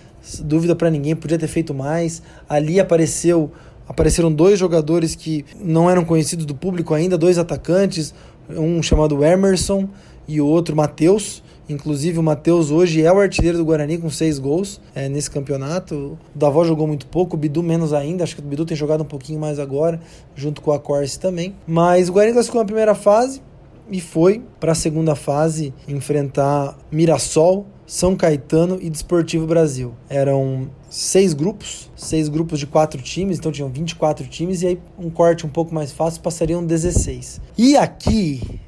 dúvida 0.43 0.75
para 0.75 0.91
ninguém, 0.91 1.17
podia 1.17 1.39
ter 1.39 1.49
feito 1.49 1.75
mais. 1.75 2.23
Ali 2.49 2.81
apareceu 2.81 3.51
apareceram 3.89 4.33
dois 4.33 4.57
jogadores 4.57 5.17
que 5.17 5.45
não 5.61 5.91
eram 5.91 6.05
conhecidos 6.05 6.47
do 6.47 6.55
público 6.55 6.95
ainda, 6.95 7.19
dois 7.19 7.39
atacantes, 7.39 8.15
um 8.49 8.81
chamado 8.81 9.25
Emerson 9.25 9.89
e 10.29 10.41
o 10.41 10.47
outro 10.47 10.77
Matheus. 10.77 11.43
Inclusive 11.69 12.19
o 12.19 12.23
Matheus 12.23 12.71
hoje 12.71 13.03
é 13.03 13.13
o 13.13 13.19
artilheiro 13.19 13.59
do 13.59 13.65
Guarani 13.65 13.99
com 13.99 14.09
seis 14.09 14.39
gols 14.39 14.81
é, 14.95 15.09
nesse 15.09 15.29
campeonato. 15.29 16.19
O 16.35 16.39
Davó 16.39 16.65
jogou 16.65 16.87
muito 16.87 17.07
pouco, 17.07 17.35
o 17.35 17.39
Bidu 17.39 17.65
menos 17.65 17.93
ainda. 17.93 18.23
Acho 18.23 18.37
que 18.37 18.43
o 18.43 18.45
Bidu 18.45 18.65
tem 18.65 18.77
jogado 18.77 19.03
um 19.03 19.07
pouquinho 19.07 19.41
mais 19.41 19.59
agora, 19.59 20.01
junto 20.37 20.61
com 20.61 20.73
a 20.73 20.79
Corse 20.79 21.19
também. 21.19 21.55
Mas 21.67 22.09
o 22.09 22.13
Guarani 22.13 22.33
classificou 22.33 22.61
na 22.61 22.67
primeira 22.67 22.95
fase 22.95 23.43
e 23.91 24.01
foi 24.01 24.43
para 24.61 24.73
a 24.73 24.75
segunda 24.75 25.17
fase 25.17 25.75
enfrentar 25.89 26.77
Mirassol, 26.93 27.67
São 27.91 28.15
Caetano 28.15 28.79
e 28.81 28.89
Desportivo 28.89 29.49
Brasil. 29.49 29.93
Eram 30.09 30.71
seis 30.89 31.35
grupos, 31.35 31.91
seis 31.97 32.29
grupos 32.29 32.61
de 32.61 32.65
quatro 32.65 33.03
times, 33.03 33.37
então 33.37 33.51
tinham 33.51 33.69
24 33.69 34.29
times, 34.29 34.63
e 34.63 34.69
aí 34.69 34.81
um 34.97 35.11
corte 35.11 35.45
um 35.45 35.49
pouco 35.49 35.75
mais 35.75 35.91
fácil 35.91 36.23
passariam 36.23 36.65
16. 36.65 37.41
E 37.59 37.77
aqui 37.77 38.61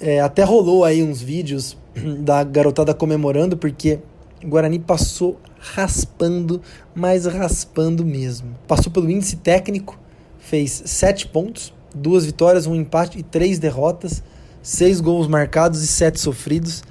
é, 0.00 0.20
até 0.20 0.44
rolou 0.44 0.84
aí 0.84 1.02
uns 1.02 1.20
vídeos 1.20 1.76
da 2.22 2.44
garotada 2.44 2.94
comemorando, 2.94 3.56
porque 3.56 3.98
o 4.40 4.46
Guarani 4.46 4.78
passou 4.78 5.40
raspando, 5.58 6.62
mas 6.94 7.26
raspando 7.26 8.04
mesmo. 8.04 8.54
Passou 8.68 8.92
pelo 8.92 9.10
índice 9.10 9.34
técnico, 9.34 9.98
fez 10.38 10.84
sete 10.86 11.26
pontos, 11.26 11.74
duas 11.92 12.24
vitórias, 12.24 12.68
um 12.68 12.76
empate 12.76 13.18
e 13.18 13.24
três 13.24 13.58
derrotas 13.58 14.22
seis 14.62 15.00
gols 15.00 15.26
marcados 15.26 15.82
e 15.82 15.86
sete 15.86 16.20
sofridos. 16.20 16.82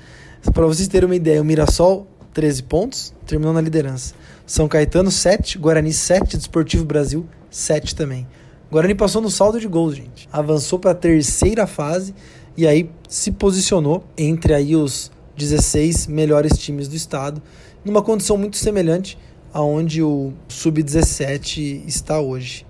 Para 0.54 0.65
vocês 0.65 0.88
terem 0.88 1.06
uma 1.06 1.15
ideia, 1.15 1.41
o 1.41 1.45
Mirassol, 1.45 2.08
13 2.34 2.63
pontos, 2.63 3.13
terminou 3.25 3.54
na 3.54 3.60
liderança. 3.60 4.13
São 4.45 4.67
Caetano, 4.67 5.12
7, 5.12 5.58
Guarani, 5.58 5.91
7, 5.91 6.38
Desportivo 6.38 6.86
Brasil, 6.86 7.25
7 7.52 7.93
também. 7.93 8.25
Guarani 8.71 8.95
passou 8.95 9.21
no 9.21 9.30
saldo 9.30 9.60
de 9.60 9.67
gols, 9.67 9.95
gente. 9.95 10.30
Avançou 10.32 10.80
para 10.80 10.91
a 10.91 10.95
terceira 10.95 11.67
fase 11.67 12.15
e 12.56 12.65
aí 12.65 12.89
se 13.08 13.32
posicionou 13.32 14.04
entre 14.17 14.54
aí 14.54 14.75
os 14.75 15.12
16 15.36 16.08
melhores 16.08 16.58
times 16.58 16.88
do 16.88 16.95
estado, 16.95 17.41
numa 17.84 18.02
condição 18.02 18.38
muito 18.38 18.58
semelhante 18.58 19.17
aonde 19.54 20.02
o 20.02 20.34
sub-17 20.47 21.84
está 21.88 22.19
hoje. 22.19 22.65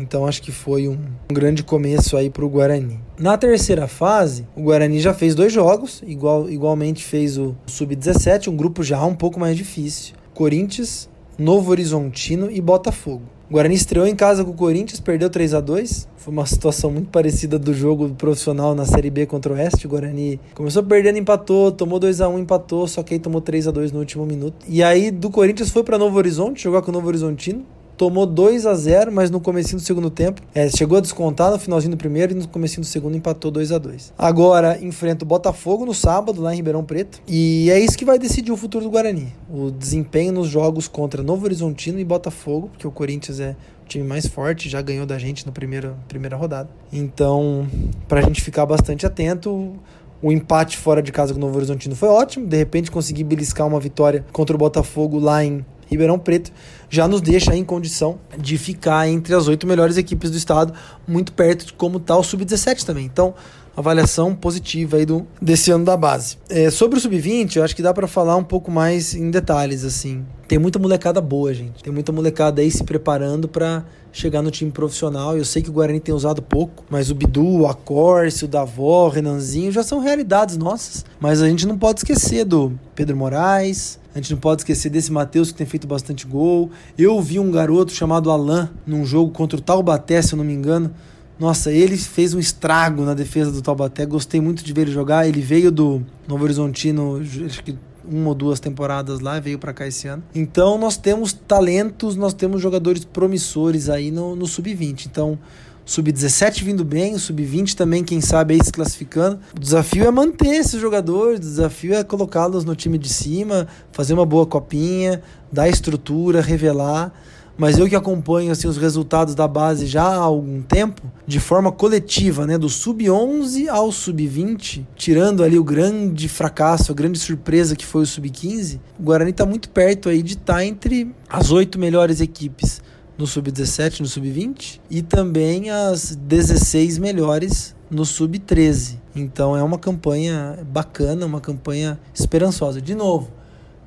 Então 0.00 0.26
acho 0.26 0.42
que 0.42 0.50
foi 0.50 0.88
um, 0.88 0.98
um 1.30 1.34
grande 1.34 1.62
começo 1.62 2.16
aí 2.16 2.30
para 2.30 2.44
o 2.44 2.48
Guarani. 2.48 2.98
Na 3.18 3.36
terceira 3.36 3.86
fase, 3.86 4.46
o 4.56 4.62
Guarani 4.62 4.98
já 4.98 5.12
fez 5.12 5.34
dois 5.34 5.52
jogos, 5.52 6.02
igual, 6.06 6.48
igualmente 6.48 7.04
fez 7.04 7.36
o 7.36 7.54
sub-17, 7.66 8.48
um 8.48 8.56
grupo 8.56 8.82
já 8.82 9.04
um 9.04 9.14
pouco 9.14 9.38
mais 9.38 9.56
difícil. 9.56 10.14
Corinthians, 10.32 11.08
Novo 11.38 11.70
Horizontino 11.70 12.50
e 12.50 12.60
Botafogo. 12.60 13.22
O 13.50 13.52
Guarani 13.52 13.74
estreou 13.74 14.06
em 14.06 14.14
casa 14.14 14.44
com 14.44 14.52
o 14.52 14.54
Corinthians, 14.54 15.00
perdeu 15.00 15.28
3 15.28 15.54
a 15.54 15.60
2 15.60 16.08
Foi 16.16 16.32
uma 16.32 16.46
situação 16.46 16.88
muito 16.88 17.10
parecida 17.10 17.58
do 17.58 17.74
jogo 17.74 18.08
profissional 18.10 18.76
na 18.76 18.84
Série 18.84 19.10
B 19.10 19.26
contra 19.26 19.52
o 19.52 19.56
Oeste. 19.56 19.86
O 19.86 19.90
Guarani 19.90 20.38
começou 20.54 20.84
perdendo, 20.84 21.18
empatou, 21.18 21.72
tomou 21.72 21.98
2 21.98 22.20
a 22.20 22.28
1 22.28 22.38
empatou, 22.38 22.86
só 22.86 23.02
que 23.02 23.14
aí 23.14 23.20
tomou 23.20 23.40
3 23.40 23.66
a 23.66 23.70
2 23.72 23.90
no 23.90 23.98
último 23.98 24.24
minuto. 24.24 24.64
E 24.68 24.84
aí 24.84 25.10
do 25.10 25.30
Corinthians 25.30 25.70
foi 25.70 25.82
para 25.82 25.98
Novo 25.98 26.16
Horizonte, 26.16 26.62
jogar 26.62 26.80
com 26.82 26.90
o 26.90 26.94
Novo 26.94 27.08
Horizontino 27.08 27.66
tomou 28.00 28.24
2 28.24 28.64
a 28.64 28.74
0 28.74 29.12
mas 29.12 29.30
no 29.30 29.38
começo 29.38 29.76
do 29.76 29.82
segundo 29.82 30.08
tempo 30.08 30.40
é, 30.54 30.70
chegou 30.70 30.96
a 30.96 31.02
descontar 31.02 31.50
no 31.50 31.58
finalzinho 31.58 31.90
do 31.90 31.98
primeiro 31.98 32.32
e 32.32 32.34
no 32.34 32.48
começo 32.48 32.80
do 32.80 32.86
segundo 32.86 33.14
empatou 33.14 33.50
2 33.50 33.72
a 33.72 33.76
2 33.76 34.14
Agora 34.16 34.82
enfrenta 34.82 35.22
o 35.22 35.28
Botafogo 35.28 35.84
no 35.84 35.92
sábado, 35.92 36.40
lá 36.40 36.54
em 36.54 36.56
Ribeirão 36.56 36.82
Preto. 36.82 37.20
E 37.28 37.68
é 37.70 37.78
isso 37.78 37.98
que 37.98 38.04
vai 38.06 38.18
decidir 38.18 38.52
o 38.52 38.56
futuro 38.56 38.84
do 38.84 38.90
Guarani. 38.90 39.30
O 39.52 39.70
desempenho 39.70 40.32
nos 40.32 40.48
jogos 40.48 40.88
contra 40.88 41.22
Novo 41.22 41.44
Horizontino 41.44 42.00
e 42.00 42.04
Botafogo, 42.04 42.68
porque 42.68 42.86
o 42.86 42.90
Corinthians 42.90 43.38
é 43.38 43.54
time 43.86 44.02
mais 44.02 44.26
forte, 44.26 44.70
já 44.70 44.80
ganhou 44.80 45.04
da 45.04 45.18
gente 45.18 45.44
na 45.44 45.52
primeira, 45.52 45.94
primeira 46.08 46.38
rodada. 46.38 46.70
Então, 46.90 47.68
pra 48.08 48.22
gente 48.22 48.40
ficar 48.40 48.64
bastante 48.64 49.04
atento, 49.04 49.74
o 50.22 50.32
empate 50.32 50.78
fora 50.78 51.02
de 51.02 51.12
casa 51.12 51.34
com 51.34 51.38
o 51.38 51.42
Novo 51.42 51.54
Horizontino 51.58 51.94
foi 51.94 52.08
ótimo. 52.08 52.46
De 52.46 52.56
repente 52.56 52.90
conseguir 52.90 53.24
beliscar 53.24 53.66
uma 53.66 53.78
vitória 53.78 54.24
contra 54.32 54.56
o 54.56 54.58
Botafogo 54.58 55.18
lá 55.18 55.44
em 55.44 55.62
Ribeirão 55.90 56.18
Preto, 56.18 56.52
já 56.88 57.08
nos 57.08 57.20
deixa 57.20 57.54
em 57.54 57.64
condição 57.64 58.18
de 58.38 58.56
ficar 58.56 59.08
entre 59.08 59.34
as 59.34 59.48
oito 59.48 59.66
melhores 59.66 59.96
equipes 59.96 60.30
do 60.30 60.36
estado, 60.36 60.72
muito 61.06 61.32
perto 61.32 61.66
de 61.66 61.72
como 61.72 61.98
está 61.98 62.16
o 62.16 62.22
Sub-17 62.22 62.84
também. 62.84 63.04
Então, 63.04 63.34
avaliação 63.80 64.34
positiva 64.34 64.96
aí 64.96 65.06
do, 65.06 65.26
desse 65.40 65.70
ano 65.70 65.84
da 65.84 65.96
base. 65.96 66.36
É, 66.48 66.70
sobre 66.70 66.98
o 66.98 67.00
Sub-20, 67.00 67.56
eu 67.56 67.64
acho 67.64 67.74
que 67.74 67.82
dá 67.82 67.92
para 67.92 68.06
falar 68.06 68.36
um 68.36 68.44
pouco 68.44 68.70
mais 68.70 69.14
em 69.14 69.30
detalhes, 69.30 69.84
assim. 69.84 70.24
Tem 70.46 70.58
muita 70.58 70.78
molecada 70.78 71.20
boa, 71.20 71.54
gente. 71.54 71.82
Tem 71.82 71.92
muita 71.92 72.10
molecada 72.10 72.60
aí 72.60 72.70
se 72.70 72.82
preparando 72.82 73.46
para 73.46 73.84
chegar 74.12 74.42
no 74.42 74.50
time 74.50 74.70
profissional. 74.70 75.36
Eu 75.36 75.44
sei 75.44 75.62
que 75.62 75.70
o 75.70 75.72
Guarani 75.72 76.00
tem 76.00 76.14
usado 76.14 76.42
pouco, 76.42 76.84
mas 76.90 77.10
o 77.10 77.14
Bidu, 77.14 77.66
a 77.66 77.74
Corse, 77.74 78.44
o 78.44 78.48
Davó, 78.48 79.06
o 79.06 79.08
Renanzinho 79.08 79.70
já 79.70 79.82
são 79.82 80.00
realidades 80.00 80.56
nossas. 80.56 81.04
Mas 81.20 81.40
a 81.40 81.48
gente 81.48 81.66
não 81.66 81.78
pode 81.78 82.00
esquecer 82.00 82.44
do 82.44 82.72
Pedro 82.94 83.16
Moraes, 83.16 84.00
a 84.14 84.18
gente 84.18 84.32
não 84.32 84.40
pode 84.40 84.62
esquecer 84.62 84.90
desse 84.90 85.12
Matheus 85.12 85.52
que 85.52 85.58
tem 85.58 85.66
feito 85.66 85.86
bastante 85.86 86.26
gol. 86.26 86.70
Eu 86.98 87.20
vi 87.20 87.38
um 87.38 87.50
garoto 87.50 87.92
chamado 87.92 88.30
Alan 88.30 88.70
num 88.84 89.04
jogo 89.04 89.30
contra 89.30 89.56
o 89.56 89.62
Taubaté, 89.62 90.20
se 90.20 90.32
eu 90.32 90.36
não 90.36 90.44
me 90.44 90.52
engano. 90.52 90.92
Nossa, 91.40 91.72
ele 91.72 91.96
fez 91.96 92.34
um 92.34 92.38
estrago 92.38 93.02
na 93.02 93.14
defesa 93.14 93.50
do 93.50 93.62
Taubaté. 93.62 94.04
Gostei 94.04 94.42
muito 94.42 94.62
de 94.62 94.74
ver 94.74 94.82
ele 94.82 94.92
jogar. 94.92 95.26
Ele 95.26 95.40
veio 95.40 95.72
do 95.72 96.04
Novo 96.28 96.44
Horizontino, 96.44 97.18
acho 97.46 97.64
que 97.64 97.78
uma 98.04 98.28
ou 98.28 98.34
duas 98.34 98.60
temporadas 98.60 99.20
lá, 99.20 99.40
veio 99.40 99.58
para 99.58 99.72
cá 99.72 99.86
esse 99.86 100.06
ano. 100.06 100.22
Então 100.34 100.76
nós 100.76 100.98
temos 100.98 101.32
talentos, 101.32 102.14
nós 102.14 102.34
temos 102.34 102.60
jogadores 102.60 103.04
promissores 103.06 103.88
aí 103.88 104.10
no, 104.10 104.36
no 104.36 104.46
sub-20. 104.46 105.06
Então, 105.06 105.38
sub-17 105.86 106.62
vindo 106.62 106.84
bem, 106.84 107.14
o 107.14 107.18
sub-20 107.18 107.74
também, 107.74 108.04
quem 108.04 108.20
sabe 108.20 108.54
aí 108.54 108.62
se 108.62 108.72
classificando. 108.72 109.40
O 109.56 109.60
desafio 109.60 110.04
é 110.04 110.10
manter 110.10 110.56
esses 110.56 110.78
jogadores, 110.78 111.38
o 111.38 111.42
desafio 111.42 111.94
é 111.94 112.04
colocá-los 112.04 112.66
no 112.66 112.76
time 112.76 112.98
de 112.98 113.08
cima, 113.08 113.66
fazer 113.92 114.12
uma 114.12 114.26
boa 114.26 114.44
copinha, 114.44 115.22
dar 115.50 115.70
estrutura, 115.70 116.42
revelar 116.42 117.12
mas 117.60 117.78
eu 117.78 117.86
que 117.86 117.94
acompanho 117.94 118.50
assim 118.50 118.66
os 118.66 118.78
resultados 118.78 119.34
da 119.34 119.46
base 119.46 119.84
já 119.84 120.02
há 120.02 120.16
algum 120.16 120.62
tempo, 120.62 121.02
de 121.26 121.38
forma 121.38 121.70
coletiva, 121.70 122.46
né, 122.46 122.56
do 122.56 122.70
sub-11 122.70 123.68
ao 123.68 123.92
sub-20, 123.92 124.86
tirando 124.96 125.44
ali 125.44 125.58
o 125.58 125.62
grande 125.62 126.26
fracasso, 126.26 126.90
a 126.90 126.94
grande 126.94 127.18
surpresa 127.18 127.76
que 127.76 127.84
foi 127.84 128.04
o 128.04 128.06
sub-15, 128.06 128.80
o 128.98 129.02
Guarani 129.02 129.32
está 129.32 129.44
muito 129.44 129.68
perto 129.68 130.08
aí 130.08 130.22
de 130.22 130.32
estar 130.32 130.54
tá 130.54 130.64
entre 130.64 131.14
as 131.28 131.50
oito 131.50 131.78
melhores 131.78 132.22
equipes 132.22 132.80
no 133.18 133.26
sub-17, 133.26 134.00
no 134.00 134.06
sub-20 134.06 134.80
e 134.88 135.02
também 135.02 135.68
as 135.68 136.16
16 136.16 136.96
melhores 136.96 137.76
no 137.90 138.06
sub-13. 138.06 138.96
Então 139.14 139.54
é 139.54 139.62
uma 139.62 139.78
campanha 139.78 140.58
bacana, 140.66 141.26
uma 141.26 141.42
campanha 141.42 142.00
esperançosa. 142.14 142.80
De 142.80 142.94
novo, 142.94 143.30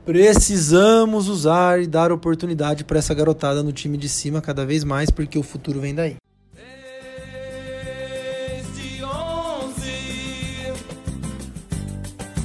Precisamos 0.06 1.30
usar 1.30 1.82
e 1.82 1.88
dar 1.88 2.12
oportunidade 2.12 2.84
para 2.84 3.00
essa 3.00 3.14
garotada 3.14 3.64
no 3.64 3.72
time 3.72 3.98
de 3.98 4.10
cima 4.10 4.42
cada 4.42 4.66
vez 4.66 4.84
mais, 4.84 5.10
porque 5.10 5.40
o 5.40 5.44
futuro 5.44 5.80
vem 5.80 5.96
daí. 5.96 6.18
Desde 8.66 9.02
11, 9.02 10.74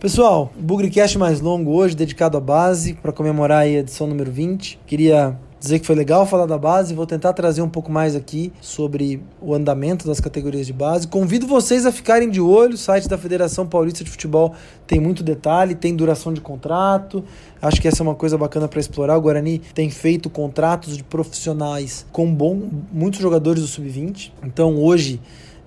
Pessoal, 0.00 0.50
o 0.56 0.62
Bugrecast 0.62 1.18
mais 1.18 1.42
longo 1.42 1.72
hoje, 1.72 1.94
dedicado 1.94 2.38
à 2.38 2.40
base, 2.40 2.94
para 2.94 3.12
comemorar 3.12 3.64
a 3.64 3.68
edição 3.68 4.06
número 4.06 4.32
20. 4.32 4.80
Queria 4.86 5.38
dizer 5.64 5.78
que 5.78 5.86
foi 5.86 5.96
legal 5.96 6.26
falar 6.26 6.44
da 6.44 6.58
base, 6.58 6.94
vou 6.94 7.06
tentar 7.06 7.32
trazer 7.32 7.62
um 7.62 7.68
pouco 7.68 7.90
mais 7.90 8.14
aqui 8.14 8.52
sobre 8.60 9.22
o 9.40 9.54
andamento 9.54 10.06
das 10.06 10.20
categorias 10.20 10.66
de 10.66 10.74
base. 10.74 11.08
Convido 11.08 11.46
vocês 11.46 11.86
a 11.86 11.92
ficarem 11.92 12.28
de 12.28 12.38
olho, 12.38 12.74
o 12.74 12.76
site 12.76 13.08
da 13.08 13.16
Federação 13.16 13.66
Paulista 13.66 14.04
de 14.04 14.10
Futebol 14.10 14.54
tem 14.86 15.00
muito 15.00 15.22
detalhe, 15.22 15.74
tem 15.74 15.96
duração 15.96 16.34
de 16.34 16.40
contrato. 16.42 17.24
Acho 17.62 17.80
que 17.80 17.88
essa 17.88 18.02
é 18.02 18.04
uma 18.04 18.14
coisa 18.14 18.36
bacana 18.36 18.68
para 18.68 18.78
explorar. 18.78 19.16
O 19.16 19.22
Guarani 19.22 19.58
tem 19.74 19.88
feito 19.88 20.28
contratos 20.28 20.98
de 20.98 21.02
profissionais 21.02 22.04
com 22.12 22.32
bom, 22.32 22.68
muitos 22.92 23.20
jogadores 23.20 23.62
do 23.62 23.66
sub-20. 23.66 24.32
Então 24.44 24.76
hoje 24.76 25.18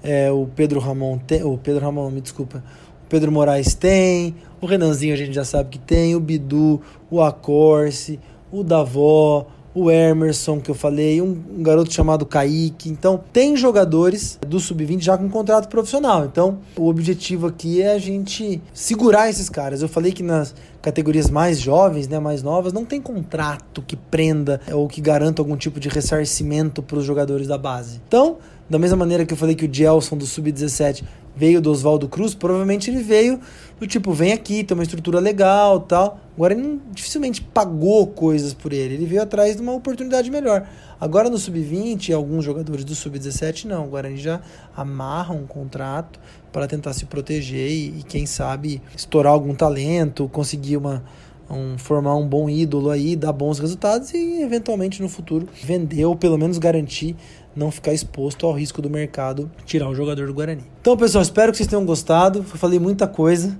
é, 0.03 0.31
o 0.31 0.47
Pedro 0.55 0.79
Ramon 0.79 1.17
tem, 1.17 1.43
o 1.43 1.57
Pedro 1.57 1.83
Ramon, 1.83 2.11
me 2.11 2.21
desculpa, 2.21 2.63
Pedro 3.09 3.31
Moraes 3.31 3.73
tem, 3.73 4.35
o 4.61 4.67
Renanzinho 4.67 5.15
a 5.15 5.17
gente 5.17 5.33
já 5.33 5.43
sabe 5.43 5.69
que 5.69 5.79
tem, 5.79 6.15
o 6.15 6.19
Bidu, 6.19 6.79
o 7.09 7.19
Acorce, 7.19 8.19
o 8.51 8.63
Davó, 8.63 9.47
o 9.77 9.91
Emerson, 9.91 10.59
que 10.59 10.71
eu 10.71 10.75
falei, 10.75 11.21
um, 11.21 11.37
um 11.55 11.61
garoto 11.61 11.93
chamado 11.93 12.25
Kaique. 12.25 12.89
Então, 12.89 13.23
tem 13.31 13.55
jogadores 13.55 14.39
do 14.47 14.59
sub-20 14.59 15.01
já 15.01 15.15
com 15.15 15.29
contrato 15.29 15.69
profissional. 15.69 16.25
Então, 16.25 16.57
o 16.75 16.87
objetivo 16.87 17.45
aqui 17.45 17.83
é 17.83 17.93
a 17.93 17.99
gente 17.99 18.59
segurar 18.73 19.29
esses 19.29 19.49
caras. 19.49 19.83
Eu 19.83 19.87
falei 19.87 20.11
que 20.11 20.23
nas 20.23 20.55
categorias 20.81 21.29
mais 21.29 21.59
jovens, 21.59 22.07
né, 22.07 22.19
mais 22.19 22.41
novas, 22.41 22.73
não 22.73 22.83
tem 22.83 22.99
contrato 22.99 23.83
que 23.85 23.95
prenda 23.95 24.59
ou 24.71 24.87
que 24.87 24.99
garanta 24.99 25.43
algum 25.43 25.55
tipo 25.55 25.79
de 25.79 25.89
ressarcimento 25.89 26.81
para 26.81 26.97
os 26.97 27.05
jogadores 27.05 27.45
da 27.45 27.57
base. 27.57 28.01
Então, 28.07 28.37
da 28.67 28.79
mesma 28.79 28.97
maneira 28.97 29.27
que 29.27 29.33
eu 29.33 29.37
falei 29.37 29.53
que 29.53 29.65
o 29.65 29.69
Gelson 29.71 30.17
do 30.17 30.25
Sub-17 30.25 31.03
veio 31.35 31.61
do 31.61 31.69
Oswaldo 31.69 32.07
Cruz, 32.09 32.33
provavelmente 32.33 32.89
ele 32.89 33.03
veio 33.03 33.39
do 33.79 33.85
tipo, 33.85 34.11
vem 34.11 34.33
aqui, 34.33 34.63
tem 34.63 34.75
uma 34.75 34.83
estrutura 34.83 35.19
legal 35.19 35.79
tal. 35.81 36.19
Agora 36.35 36.53
ele 36.53 36.79
dificilmente 36.91 37.41
pagou 37.41 38.07
coisas 38.07 38.53
por 38.53 38.71
ele, 38.71 38.95
ele 38.95 39.05
veio 39.05 39.21
atrás 39.21 39.55
de 39.55 39.61
uma 39.61 39.73
oportunidade 39.73 40.29
melhor. 40.29 40.67
Agora 40.99 41.29
no 41.29 41.37
Sub-20, 41.37 42.13
alguns 42.13 42.43
jogadores 42.43 42.83
do 42.83 42.95
Sub-17 42.95 43.65
não, 43.65 43.85
o 43.85 43.89
Guarani 43.89 44.17
já 44.17 44.41
amarra 44.75 45.33
um 45.33 45.45
contrato 45.45 46.19
para 46.51 46.67
tentar 46.67 46.93
se 46.93 47.05
proteger 47.05 47.69
e, 47.69 47.99
e, 47.99 48.03
quem 48.03 48.25
sabe 48.25 48.81
estourar 48.95 49.33
algum 49.33 49.53
talento, 49.53 50.27
conseguir 50.29 50.77
uma, 50.77 51.03
um, 51.49 51.77
formar 51.77 52.15
um 52.15 52.27
bom 52.27 52.49
ídolo 52.49 52.89
aí, 52.89 53.15
dar 53.15 53.31
bons 53.31 53.59
resultados 53.59 54.13
e 54.13 54.41
eventualmente 54.41 55.01
no 55.01 55.09
futuro 55.09 55.47
vender 55.63 56.05
ou 56.05 56.15
pelo 56.15 56.37
menos 56.37 56.57
garantir 56.57 57.15
não 57.55 57.71
ficar 57.71 57.93
exposto 57.93 58.45
ao 58.45 58.53
risco 58.53 58.81
do 58.81 58.89
mercado 58.89 59.51
tirar 59.65 59.89
o 59.89 59.95
jogador 59.95 60.27
do 60.27 60.33
Guarani. 60.33 60.63
Então, 60.79 60.95
pessoal, 60.95 61.23
espero 61.23 61.51
que 61.51 61.57
vocês 61.57 61.67
tenham 61.67 61.83
gostado. 61.83 62.39
Eu 62.39 62.43
falei 62.43 62.79
muita 62.79 63.07
coisa 63.07 63.57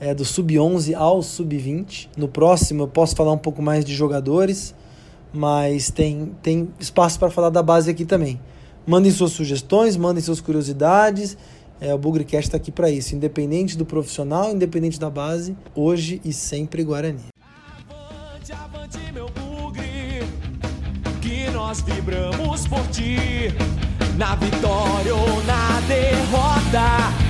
é, 0.00 0.14
do 0.14 0.24
sub-11 0.24 0.94
ao 0.96 1.22
sub-20. 1.22 2.08
No 2.16 2.26
próximo 2.26 2.84
eu 2.84 2.88
posso 2.88 3.14
falar 3.14 3.32
um 3.32 3.38
pouco 3.38 3.60
mais 3.60 3.84
de 3.84 3.94
jogadores, 3.94 4.74
mas 5.32 5.90
tem, 5.90 6.32
tem 6.42 6.68
espaço 6.80 7.18
para 7.18 7.30
falar 7.30 7.50
da 7.50 7.62
base 7.62 7.90
aqui 7.90 8.06
também. 8.06 8.40
Mandem 8.86 9.12
suas 9.12 9.32
sugestões, 9.32 9.96
mandem 9.96 10.22
suas 10.22 10.40
curiosidades. 10.40 11.36
É, 11.80 11.94
o 11.94 11.98
Bugrecast 11.98 12.48
está 12.48 12.56
aqui 12.56 12.72
para 12.72 12.90
isso, 12.90 13.14
independente 13.14 13.76
do 13.76 13.84
profissional, 13.84 14.50
independente 14.50 14.98
da 14.98 15.10
base, 15.10 15.56
hoje 15.74 16.20
e 16.24 16.32
sempre 16.32 16.82
Guarani. 16.82 17.26
Avante, 17.88 18.52
avante, 18.52 18.98
meu 19.12 19.26
bugre. 19.28 20.24
nós 21.52 21.82
vibramos 21.82 22.66
por 22.66 22.86
ti. 22.88 23.16
Na 24.16 24.34
vitória 24.34 25.14
ou 25.14 25.42
na 25.44 25.80
derrota, 25.88 27.29